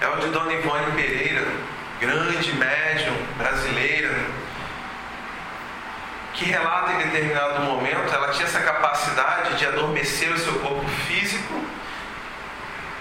[0.00, 1.46] é o de Dona Ivone Pereira,
[1.98, 4.14] grande médium brasileira,
[6.34, 11.64] que relata em determinado momento, ela tinha essa capacidade de adormecer o seu corpo físico,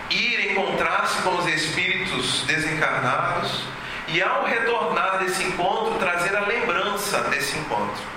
[0.09, 3.65] ir encontrar-se com os espíritos desencarnados
[4.07, 8.14] e ao retornar desse encontro trazer a lembrança desse encontro.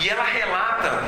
[0.00, 1.04] E ela relata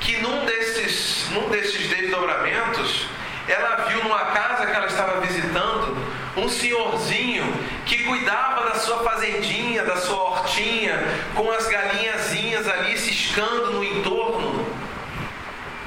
[0.00, 3.06] que num desses, num desses desdobramentos,
[3.46, 5.96] ela viu numa casa que ela estava visitando
[6.36, 7.44] um senhorzinho
[7.86, 10.98] que cuidava da sua fazendinha, da sua hortinha,
[11.36, 14.66] com as galinhazinhas ali ciscando no entorno.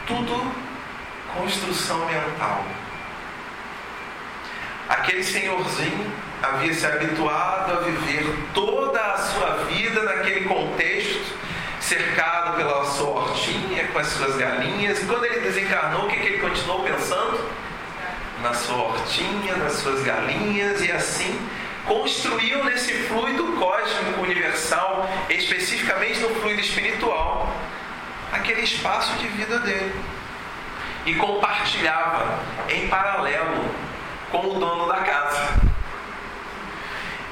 [0.08, 0.50] Tudo
[1.38, 2.64] construção mental.
[4.88, 11.36] Aquele senhorzinho havia se habituado a viver toda a sua vida naquele contexto
[11.86, 15.02] cercado pela sua hortinha, com as suas galinhas.
[15.02, 17.48] E quando ele desencarnou, o que, que ele continuou pensando?
[18.42, 21.40] Na sua hortinha, nas suas galinhas, e assim
[21.86, 27.56] construiu nesse fluido cósmico universal, especificamente no fluido espiritual,
[28.34, 29.94] aquele espaço de vida dele.
[31.06, 33.70] E compartilhava em paralelo
[34.32, 35.54] com o dono da casa.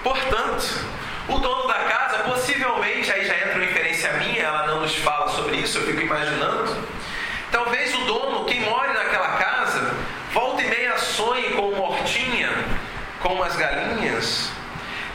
[0.04, 0.86] Portanto,
[1.28, 3.43] o dono da casa, possivelmente, aí já entra
[4.04, 6.76] inferência minha, ela não nos fala sobre isso, eu fico imaginando.
[7.52, 9.94] Talvez o dono, quem mora naquela casa,
[10.34, 12.50] volta e meia sonhe com uma hortinha,
[13.22, 14.50] com umas galinhas,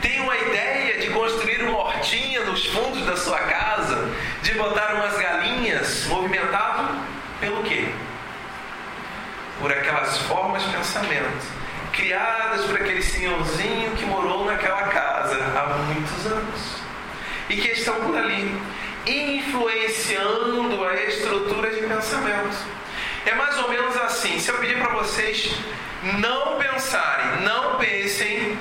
[0.01, 4.09] tem uma ideia de construir uma hortinha nos fundos da sua casa,
[4.41, 6.97] de botar umas galinhas, movimentado
[7.39, 7.89] pelo quê?
[9.59, 11.59] Por aquelas formas de pensamento
[11.91, 16.78] criadas por aquele senhorzinho que morou naquela casa há muitos anos
[17.49, 18.55] e que estão por ali,
[19.05, 22.57] influenciando a estrutura de pensamento.
[23.25, 25.51] É mais ou menos assim: se eu pedir para vocês
[26.19, 28.57] não pensarem, não pensem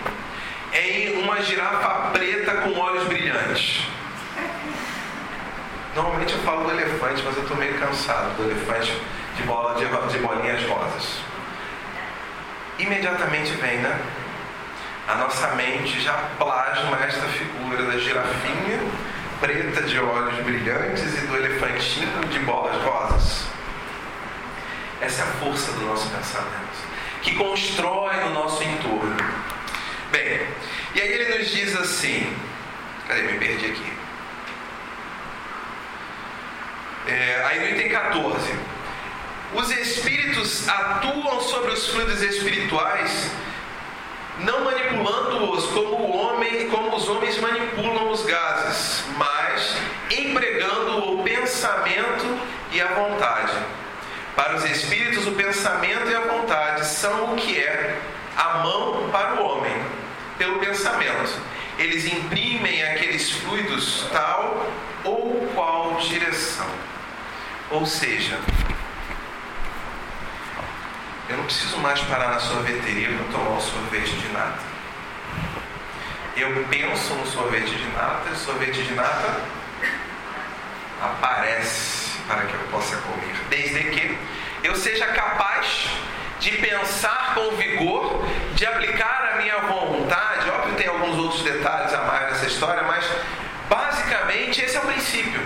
[0.73, 3.87] em uma girafa preta com olhos brilhantes.
[5.95, 8.93] Normalmente eu falo do elefante, mas eu estou meio cansado do elefante
[9.37, 11.29] de, bola, de, de bolinhas rosas
[12.79, 13.99] imediatamente vem, né?
[15.09, 18.79] A nossa mente já plasma esta figura da girafinha
[19.41, 23.47] preta de olhos brilhantes e do elefantinho de bolas rosas.
[25.01, 26.79] Essa é a força do nosso pensamento,
[27.23, 29.17] que constrói no nosso entorno.
[30.11, 30.47] Bem,
[30.95, 32.37] e aí ele nos diz assim:
[33.07, 33.23] cadê?
[33.23, 33.93] Me perdi aqui.
[37.07, 38.53] É, aí no item 14
[39.55, 43.31] os espíritos atuam sobre os fluidos espirituais,
[44.41, 49.77] não manipulando-os como o homem, como os homens manipulam os gases, mas
[50.11, 52.39] empregando o pensamento
[52.73, 53.53] e a vontade.
[54.37, 57.99] Para os espíritos, o pensamento e a vontade são o que é
[58.37, 59.75] a mão para o homem,
[60.37, 61.41] pelo pensamento.
[61.77, 64.67] Eles imprimem aqueles fluidos tal
[65.05, 66.69] ou qual direção.
[67.71, 68.39] Ou seja,
[71.29, 74.61] eu não preciso mais parar na sorveteria para tomar um sorvete de nata.
[76.37, 79.41] Eu penso no sorvete de nata e o sorvete de nata
[81.03, 83.37] aparece para que eu possa comer.
[83.51, 84.19] Desde que
[84.63, 85.89] eu seja capaz
[86.41, 88.25] de pensar com vigor,
[88.55, 90.49] de aplicar a minha vontade.
[90.51, 93.05] Óbvio, tem alguns outros detalhes a mais nessa história, mas
[93.69, 95.41] basicamente esse é o princípio.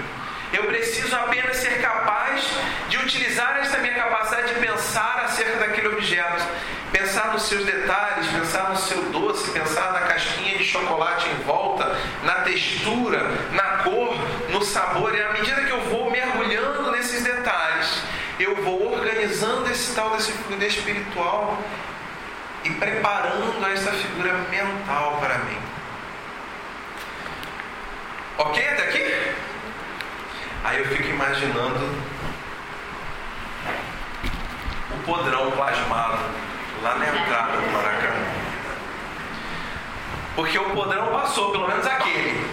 [0.52, 2.44] Eu preciso apenas ser capaz
[2.88, 6.44] de utilizar essa minha capacidade de pensar acerca daquele objeto,
[6.92, 11.94] pensar nos seus detalhes, pensar no seu doce, pensar na casquinha de chocolate em volta,
[12.24, 14.16] na textura, na cor,
[14.48, 15.14] no sabor.
[15.14, 18.02] E à medida que eu vou mergulhando nesses detalhes,
[18.40, 21.58] eu vou organizando esse tal desse fluido espiritual
[22.64, 25.58] e preparando essa figura mental para mim.
[28.38, 29.34] Ok até aqui?
[30.64, 31.84] Aí eu fico imaginando
[34.90, 36.42] o podrão plasmado
[36.82, 38.26] lá na entrada do Maracanã.
[40.34, 42.46] Porque o podrão passou, pelo menos aquele.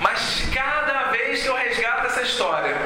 [0.00, 2.76] Mas cada vez que eu resgato essa história,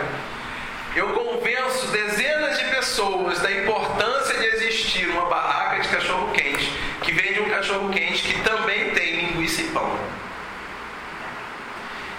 [0.94, 7.40] eu convenço dezenas de pessoas da importância de existir uma barraca de cachorro-quente que vende
[7.40, 9.98] um cachorro-quente que também tem linguiça e pão.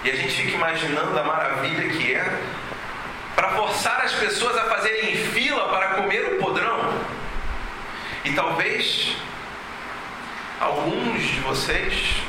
[0.04, 2.40] E a gente fica imaginando a maravilha que é
[3.36, 6.94] para forçar as pessoas a fazerem fila para comer o podrão.
[8.24, 9.16] E talvez
[10.66, 12.22] alguns de vocês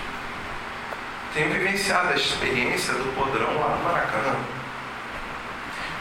[1.32, 4.36] tenham vivenciado a experiência do podrão lá no Maracanã.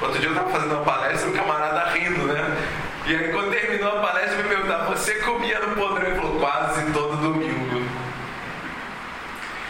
[0.01, 2.57] Outro dia eu estava fazendo uma palestra e um camarada rindo, né?
[3.05, 6.07] E aí quando terminou a palestra, me perguntava, você comia no podrão?
[6.07, 7.86] Ele falou, quase todo domingo.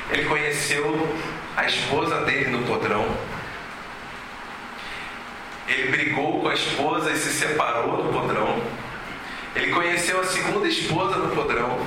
[0.09, 1.15] Ele conheceu
[1.55, 3.05] a esposa dele no podrão.
[5.67, 8.61] Ele brigou com a esposa e se separou no podrão.
[9.55, 11.79] Ele conheceu a segunda esposa no podrão.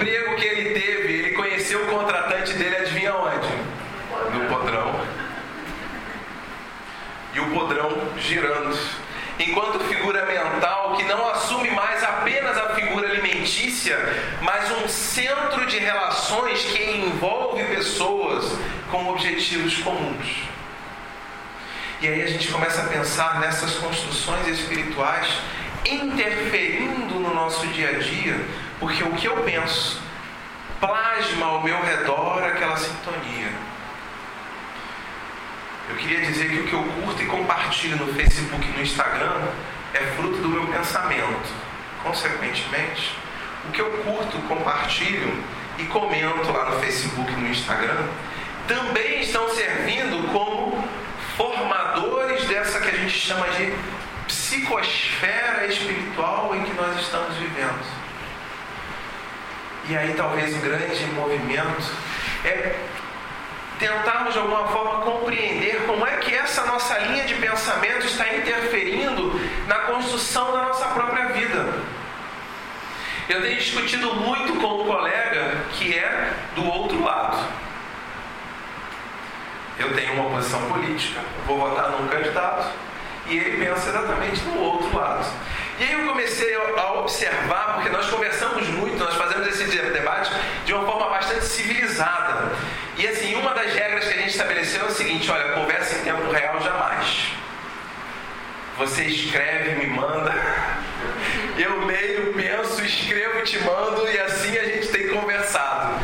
[0.00, 3.48] Emprego que ele teve, ele conheceu o contratante dele, adivinha onde?
[4.32, 4.98] No podrão.
[7.34, 8.78] E o podrão girando.
[9.38, 13.98] Enquanto figura mental que não assume mais apenas a figura alimentícia,
[14.40, 18.58] mas um centro de relações que envolve pessoas
[18.90, 20.44] com objetivos comuns.
[22.00, 25.28] E aí a gente começa a pensar nessas construções espirituais
[25.84, 28.40] interferindo no nosso dia a dia,
[28.80, 30.00] porque o que eu penso
[30.80, 33.52] plasma ao meu redor aquela sintonia.
[35.90, 39.42] Eu queria dizer que o que eu curto e compartilho no Facebook e no Instagram
[39.92, 41.52] é fruto do meu pensamento.
[42.02, 43.14] Consequentemente,
[43.68, 45.44] o que eu curto, compartilho
[45.78, 48.06] e comento lá no Facebook e no Instagram
[48.66, 50.82] também estão servindo como
[51.36, 53.74] formadores dessa que a gente chama de
[54.26, 57.99] psicosfera espiritual em que nós estamos vivendo.
[59.90, 61.90] E aí talvez o grande movimento
[62.44, 62.76] é
[63.76, 69.32] tentarmos de alguma forma compreender como é que essa nossa linha de pensamento está interferindo
[69.66, 71.74] na construção da nossa própria vida.
[73.28, 77.44] Eu tenho discutido muito com um colega que é do outro lado.
[79.76, 82.70] Eu tenho uma posição política, vou votar num candidato
[83.26, 85.26] e ele pensa exatamente no outro lado.
[85.80, 90.30] E aí eu comecei a observar, porque nós conversamos muito, nós fazemos esse debate
[90.66, 92.52] de uma forma bastante civilizada.
[92.98, 96.02] E assim, uma das regras que a gente estabeleceu é o seguinte: olha, conversa em
[96.02, 97.28] tempo real jamais.
[98.76, 100.34] Você escreve, me manda,
[101.56, 105.98] eu leio, penso, escrevo, te mando e assim a gente tem conversado.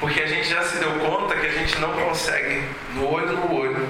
[0.00, 3.54] Porque a gente já se deu conta que a gente não consegue, no olho no
[3.54, 3.86] olho,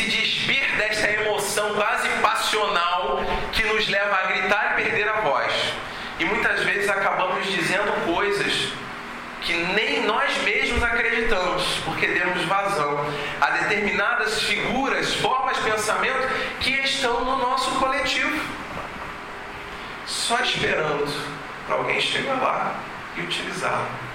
[0.00, 3.22] se despir desta emoção quase passional
[3.52, 5.52] que nos leva a gritar e perder a voz.
[6.18, 8.72] E muitas vezes acabamos dizendo coisas
[9.42, 13.04] que nem nós mesmos acreditamos, porque demos vazão
[13.40, 16.28] a determinadas figuras, formas de pensamento
[16.60, 18.40] que estão no nosso coletivo,
[20.06, 21.06] só esperando
[21.66, 22.74] para alguém chegar lá
[23.16, 24.09] e utilizá-lo.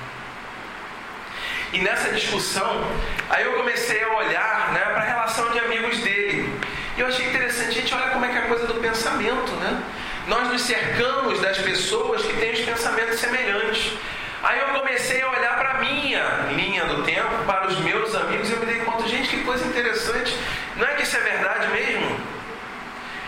[1.76, 2.90] E nessa discussão,
[3.30, 6.50] aí eu comecei a olhar né, para a relação de amigos dele.
[6.96, 9.84] E eu achei interessante, gente, olha como é que é a coisa do pensamento, né?
[10.26, 13.92] Nós nos cercamos das pessoas que têm os pensamentos semelhantes.
[14.42, 18.50] Aí eu comecei a olhar para a minha linha do tempo, para os meus amigos,
[18.50, 20.34] e eu me dei conta, gente, que coisa interessante.
[20.78, 22.18] Não é que isso é verdade mesmo?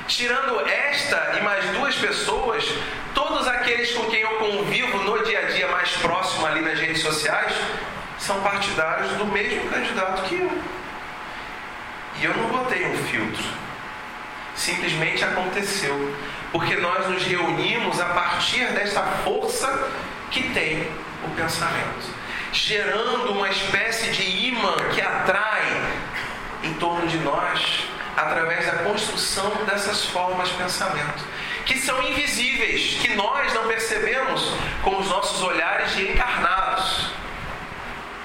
[0.08, 2.64] Tirando esta e mais duas pessoas,
[3.14, 7.02] todos aqueles com quem eu convivo no dia a dia mais próximo ali nas redes
[7.02, 7.52] sociais
[8.20, 10.62] são partidários do mesmo candidato que eu.
[12.20, 13.44] E eu não botei um filtro.
[14.56, 16.16] Simplesmente aconteceu.
[16.52, 19.90] Porque nós nos reunimos a partir desta força
[20.32, 20.90] que tem
[21.26, 22.10] o pensamento,
[22.54, 25.66] gerando uma espécie de imã que atrai
[26.64, 31.24] em torno de nós através da construção dessas formas de pensamento,
[31.66, 34.52] que são invisíveis, que nós não percebemos
[34.82, 37.12] com os nossos olhares de encarnados,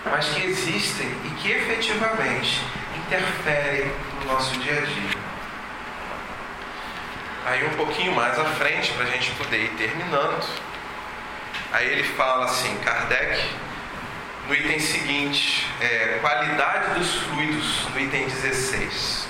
[0.04, 2.60] mas que existem e que efetivamente
[3.06, 5.22] interferem no nosso dia a dia.
[7.44, 10.46] Aí um pouquinho mais à frente, para a gente poder ir terminando,
[11.72, 13.42] Aí ele fala assim, Kardec,
[14.46, 19.26] no item seguinte, é, qualidade dos fluidos, no item 16.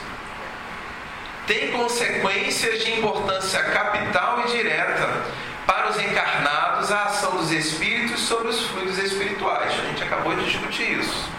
[1.47, 5.25] tem consequências de importância capital e direta
[5.67, 9.73] para os encarnados a ação dos espíritos sobre os fluidos espirituais.
[9.73, 11.31] A gente acabou de discutir isso.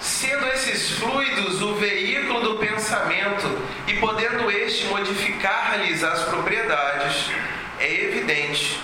[0.00, 3.46] Sendo esses fluidos o veículo do pensamento
[3.86, 7.30] e podendo este modificar-lhes as propriedades,
[7.78, 8.80] é evidente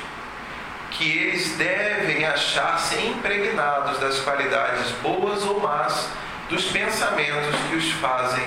[0.90, 6.08] que eles devem achar-se impregnados das qualidades boas ou más
[6.48, 8.46] dos pensamentos que os fazem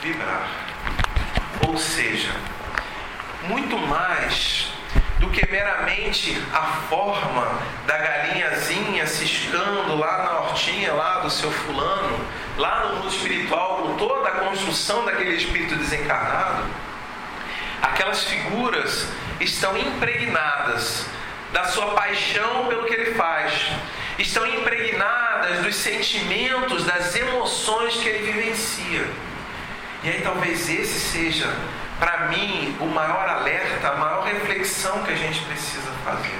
[0.00, 0.48] vibrar.
[1.68, 2.30] Ou seja,
[3.44, 4.68] muito mais
[5.18, 12.18] do que meramente a forma da galinhazinha ciscando lá na hortinha lá do seu fulano,
[12.56, 16.64] lá no mundo espiritual, com toda a construção daquele espírito desencarnado,
[17.80, 19.08] aquelas figuras
[19.40, 21.06] estão impregnadas
[21.52, 23.52] da sua paixão pelo que ele faz,
[24.18, 29.06] estão impregnadas dos sentimentos, das emoções que ele vivencia.
[30.02, 31.54] E aí talvez esse seja,
[31.98, 36.38] para mim, o maior alerta, a maior reflexão que a gente precisa fazer.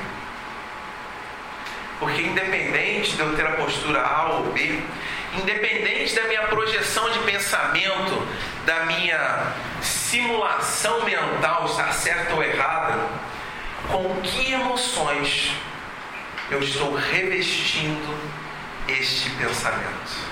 [1.99, 4.83] Porque independente de eu ter a postura A ou B,
[5.35, 8.27] independente da minha projeção de pensamento,
[8.67, 13.09] da minha simulação mental estar certa ou errada,
[13.89, 15.53] com que emoções
[16.51, 18.19] eu estou revestindo
[18.89, 20.32] este pensamento?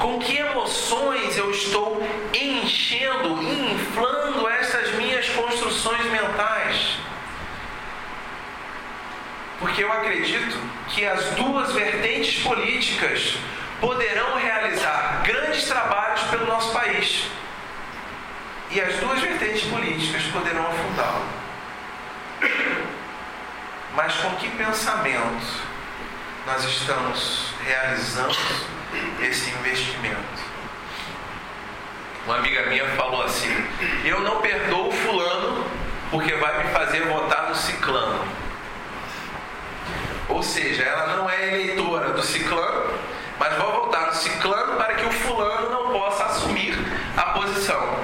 [0.00, 6.96] Com que emoções eu estou enchendo inflando essas minhas construções mentais?
[9.58, 13.36] Porque eu acredito que as duas vertentes políticas
[13.78, 17.26] poderão realizar grandes trabalhos pelo nosso país.
[18.70, 21.26] E as duas vertentes políticas poderão afundá-lo.
[23.94, 25.62] Mas com que pensamento
[26.46, 28.79] nós estamos realizando
[29.20, 30.50] esse investimento?
[32.26, 33.48] Uma amiga minha falou assim:
[34.04, 35.64] Eu não perdoo Fulano
[36.10, 38.24] porque vai me fazer votar no Ciclano.
[40.28, 42.94] Ou seja, ela não é eleitora do Ciclano,
[43.38, 46.78] mas vai votar no Ciclano para que o Fulano não possa assumir
[47.16, 47.98] a posição.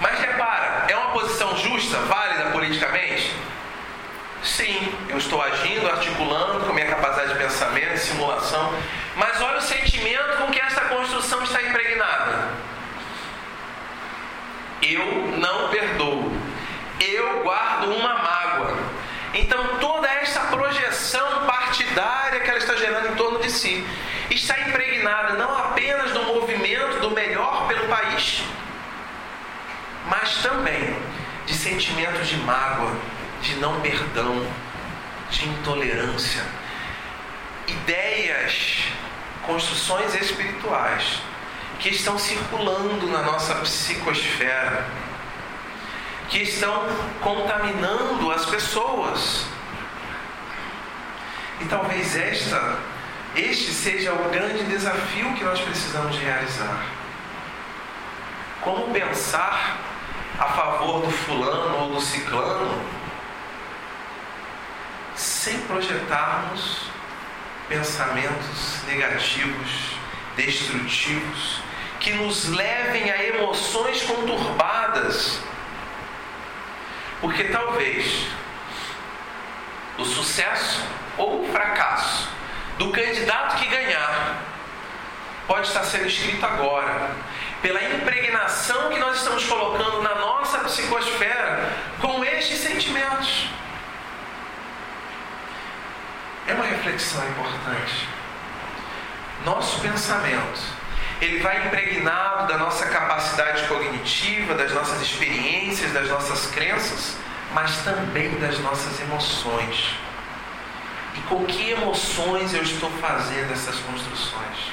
[0.00, 3.32] Mas repara, é uma posição justa, válida politicamente?
[4.42, 8.74] Sim, eu estou agindo, articulando com minha capacidade de pensamento, simulação,
[9.16, 12.48] mas olha o sentimento com que essa construção está impregnada.
[14.82, 16.32] Eu não perdoo.
[17.00, 18.76] Eu guardo uma mágoa.
[19.34, 23.86] Então toda esta projeção partidária que ela está gerando em torno de si
[24.30, 28.42] está impregnada não apenas do movimento do melhor pelo país,
[30.06, 30.96] mas também
[31.46, 32.94] de sentimentos de mágoa,
[33.40, 34.46] de não perdão,
[35.30, 36.42] de intolerância,
[37.66, 38.84] ideias,
[39.46, 41.20] construções espirituais
[41.78, 44.86] que estão circulando na nossa psicosfera,
[46.28, 46.86] que estão
[47.20, 49.46] contaminando as pessoas.
[51.60, 52.78] E talvez esta,
[53.34, 56.86] este seja o grande desafio que nós precisamos realizar.
[58.60, 59.78] Como pensar
[60.38, 62.80] a favor do fulano ou do ciclano,
[65.16, 66.91] sem projetarmos
[67.68, 69.96] pensamentos negativos,
[70.36, 71.62] destrutivos,
[72.00, 75.40] que nos levem a emoções conturbadas.
[77.20, 78.26] Porque talvez
[79.98, 80.84] o sucesso
[81.16, 82.28] ou o fracasso
[82.78, 84.42] do candidato que ganhar
[85.46, 87.10] pode estar sendo escrito agora,
[87.60, 93.48] pela impregnação que nós estamos colocando na nossa psicosfera com estes sentimentos.
[96.52, 98.06] É uma reflexão importante.
[99.42, 100.60] Nosso pensamento,
[101.18, 107.16] ele vai impregnado da nossa capacidade cognitiva, das nossas experiências, das nossas crenças,
[107.54, 109.94] mas também das nossas emoções.
[111.14, 114.72] E com que emoções eu estou fazendo essas construções?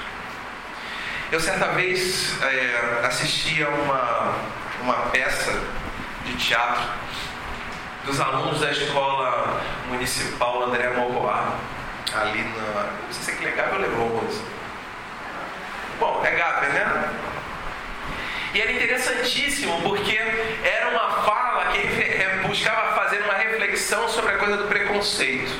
[1.31, 4.35] Eu certa vez é, assisti a uma,
[4.81, 5.57] uma peça
[6.25, 6.83] de teatro
[8.09, 11.53] dos alunos da escola municipal André Mogoá,
[12.11, 12.89] ali na.
[13.05, 14.21] Não sei se é que legal ou Leblon.
[15.99, 17.13] Bom, é Gávea, né?
[18.55, 24.57] E era interessantíssimo porque era uma fala que buscava fazer uma reflexão sobre a coisa
[24.57, 25.53] do preconceito.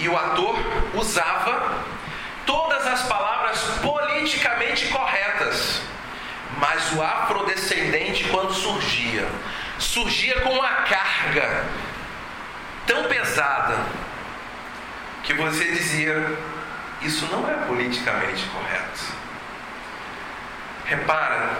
[0.00, 0.58] E o ator
[0.94, 1.78] usava
[2.44, 5.80] todas as palavras politicamente corretas.
[6.58, 9.28] Mas o afrodescendente, quando surgia,
[9.78, 11.64] surgia com uma carga
[12.86, 13.76] tão pesada
[15.22, 16.38] que você dizia:
[17.02, 19.28] Isso não é politicamente correto.
[20.84, 21.58] Repara,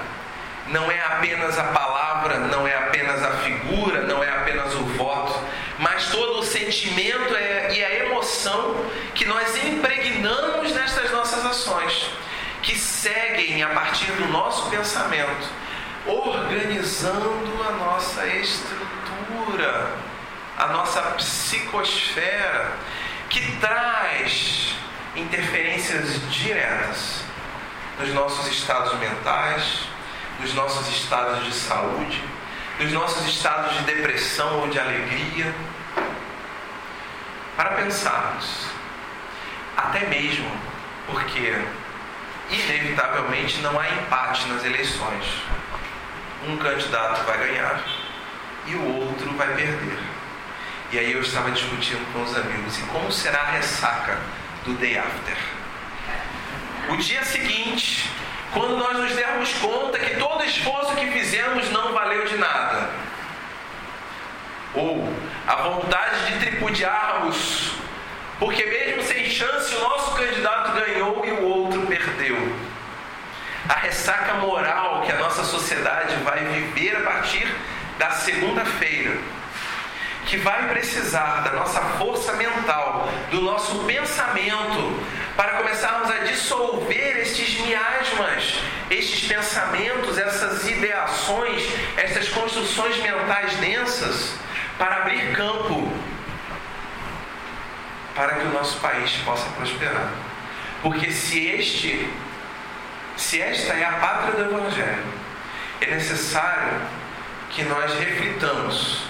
[0.68, 5.38] não é apenas a palavra, não é apenas a figura, não é apenas o voto,
[5.78, 12.10] mas todo o sentimento é, e a emoção que nós impregnamos nestas nossas ações,
[12.62, 15.48] que seguem a partir do nosso pensamento,
[16.08, 19.92] organizando a nossa estrutura,
[20.56, 22.72] a nossa psicosfera,
[23.28, 24.74] que traz
[25.14, 27.22] interferências diretas
[27.98, 29.80] nos nossos estados mentais,
[30.40, 32.22] nos nossos estados de saúde,
[32.80, 35.54] nos nossos estados de depressão ou de alegria.
[37.56, 38.66] Para pensarmos,
[39.76, 40.50] até mesmo
[41.06, 41.60] porque
[42.50, 45.24] inevitavelmente não há empate nas eleições.
[46.46, 47.82] Um candidato vai ganhar
[48.66, 49.98] e o outro vai perder.
[50.92, 54.18] E aí eu estava discutindo com os amigos, e como será a ressaca
[54.64, 55.36] do day after?
[56.88, 58.10] O dia seguinte,
[58.54, 62.88] quando nós nos dermos conta que todo esforço que fizemos não valeu de nada.
[64.74, 65.12] Ou
[65.46, 67.72] a vontade de tripudiarmos,
[68.38, 71.67] porque mesmo sem chance o nosso candidato ganhou e o outro.
[73.68, 77.46] A ressaca moral que a nossa sociedade vai viver a partir
[77.98, 79.18] da segunda-feira,
[80.26, 85.00] que vai precisar da nossa força mental, do nosso pensamento,
[85.36, 88.54] para começarmos a dissolver estes miasmas,
[88.90, 91.62] estes pensamentos, essas ideações,
[91.96, 94.34] essas construções mentais densas,
[94.78, 95.92] para abrir campo
[98.14, 100.10] para que o nosso país possa prosperar.
[100.82, 102.10] Porque se este,
[103.18, 105.04] se esta é a pátria do Evangelho,
[105.80, 106.80] é necessário
[107.50, 109.02] que nós reflitamos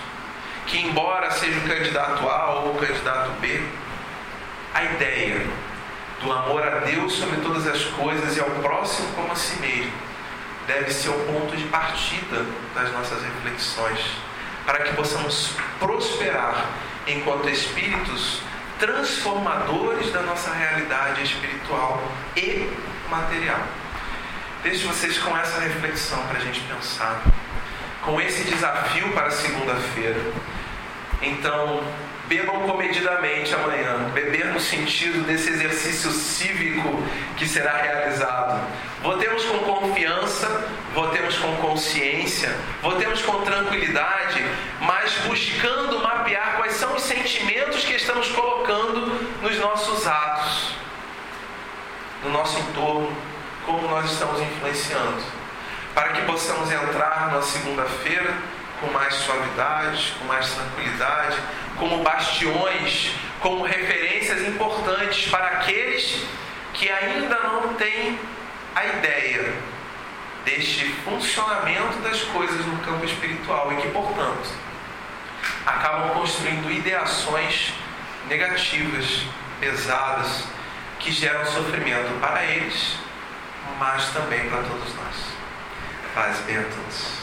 [0.66, 3.62] que embora seja o candidato A ou o candidato B,
[4.74, 5.46] a ideia
[6.22, 9.92] do amor a Deus sobre todas as coisas e ao próximo como a si mesmo,
[10.66, 12.44] deve ser o ponto de partida
[12.74, 14.00] das nossas reflexões,
[14.64, 16.66] para que possamos prosperar
[17.06, 18.40] enquanto espíritos
[18.78, 22.02] transformadores da nossa realidade espiritual
[22.36, 22.70] e
[23.11, 23.61] material.
[24.68, 27.22] Deixo vocês com essa reflexão para a gente pensar,
[28.02, 30.20] com esse desafio para segunda-feira.
[31.22, 31.82] Então,
[32.26, 34.10] Bebam comedidamente amanhã.
[34.12, 37.02] Beber no sentido desse exercício cívico
[37.38, 38.60] que será realizado.
[39.02, 44.44] Votemos com confiança, votemos com consciência, votemos com tranquilidade,
[44.82, 49.06] mas buscando mapear quais são os sentimentos que estamos colocando
[49.40, 50.74] nos nossos atos,
[52.22, 53.16] no nosso entorno,
[53.68, 55.22] como nós estamos influenciando,
[55.94, 58.34] para que possamos entrar na segunda-feira
[58.80, 61.36] com mais suavidade, com mais tranquilidade,
[61.76, 66.24] como bastiões, como referências importantes para aqueles
[66.72, 68.18] que ainda não têm
[68.74, 69.54] a ideia
[70.46, 74.48] deste funcionamento das coisas no campo espiritual e que, portanto,
[75.66, 77.74] acabam construindo ideações
[78.28, 79.24] negativas,
[79.60, 80.44] pesadas,
[80.98, 82.96] que geram sofrimento para eles,
[83.78, 85.16] mas também para todos nós.
[86.14, 87.17] Paz bem a todos.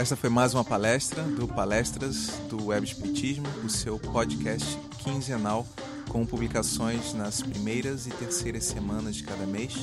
[0.00, 5.66] Essa foi mais uma palestra do Palestras do Web Espiritismo, o seu podcast quinzenal
[6.08, 9.74] com publicações nas primeiras e terceiras semanas de cada mês,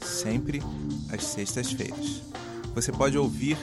[0.00, 0.62] sempre
[1.12, 2.22] às sextas-feiras.
[2.72, 3.58] Você pode ouvir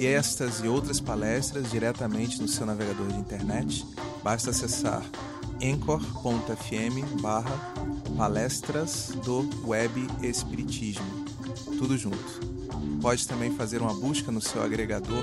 [0.00, 3.86] estas e outras palestras diretamente no seu navegador de internet.
[4.24, 5.04] Basta acessar
[5.62, 7.74] anchor.fm barra
[8.16, 11.24] palestras do Web Espiritismo.
[11.78, 12.47] Tudo junto.
[13.00, 15.22] Pode também fazer uma busca no seu agregador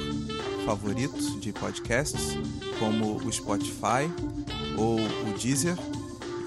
[0.66, 2.38] favorito de podcasts,
[2.80, 4.10] como o Spotify
[4.78, 5.78] ou o Deezer,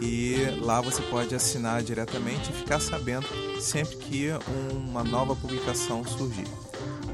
[0.00, 3.26] e lá você pode assinar diretamente e ficar sabendo
[3.60, 4.28] sempre que
[4.72, 6.46] uma nova publicação surgir.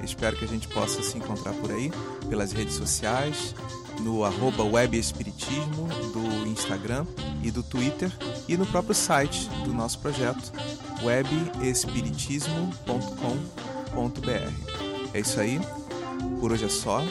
[0.03, 1.91] Espero que a gente possa se encontrar por aí,
[2.29, 3.55] pelas redes sociais,
[4.01, 7.07] no arroba webespiritismo do Instagram
[7.43, 8.13] e do Twitter
[8.47, 10.53] e no próprio site do nosso projeto
[11.03, 13.64] webespiritismo.com.br
[15.13, 15.61] é isso aí,
[16.41, 17.03] por hoje é só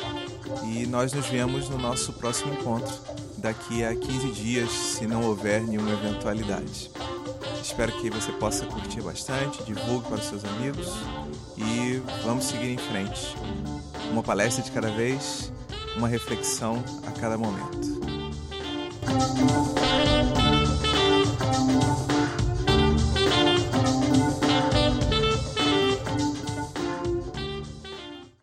[0.66, 2.94] e nós nos vemos no nosso próximo encontro
[3.38, 6.92] daqui a 15 dias, se não houver nenhuma eventualidade.
[7.62, 10.94] Espero que você possa curtir bastante, divulgue para os seus amigos
[11.58, 13.36] e vamos seguir em frente.
[14.12, 15.52] Uma palestra de cada vez,
[15.96, 17.94] uma reflexão a cada momento.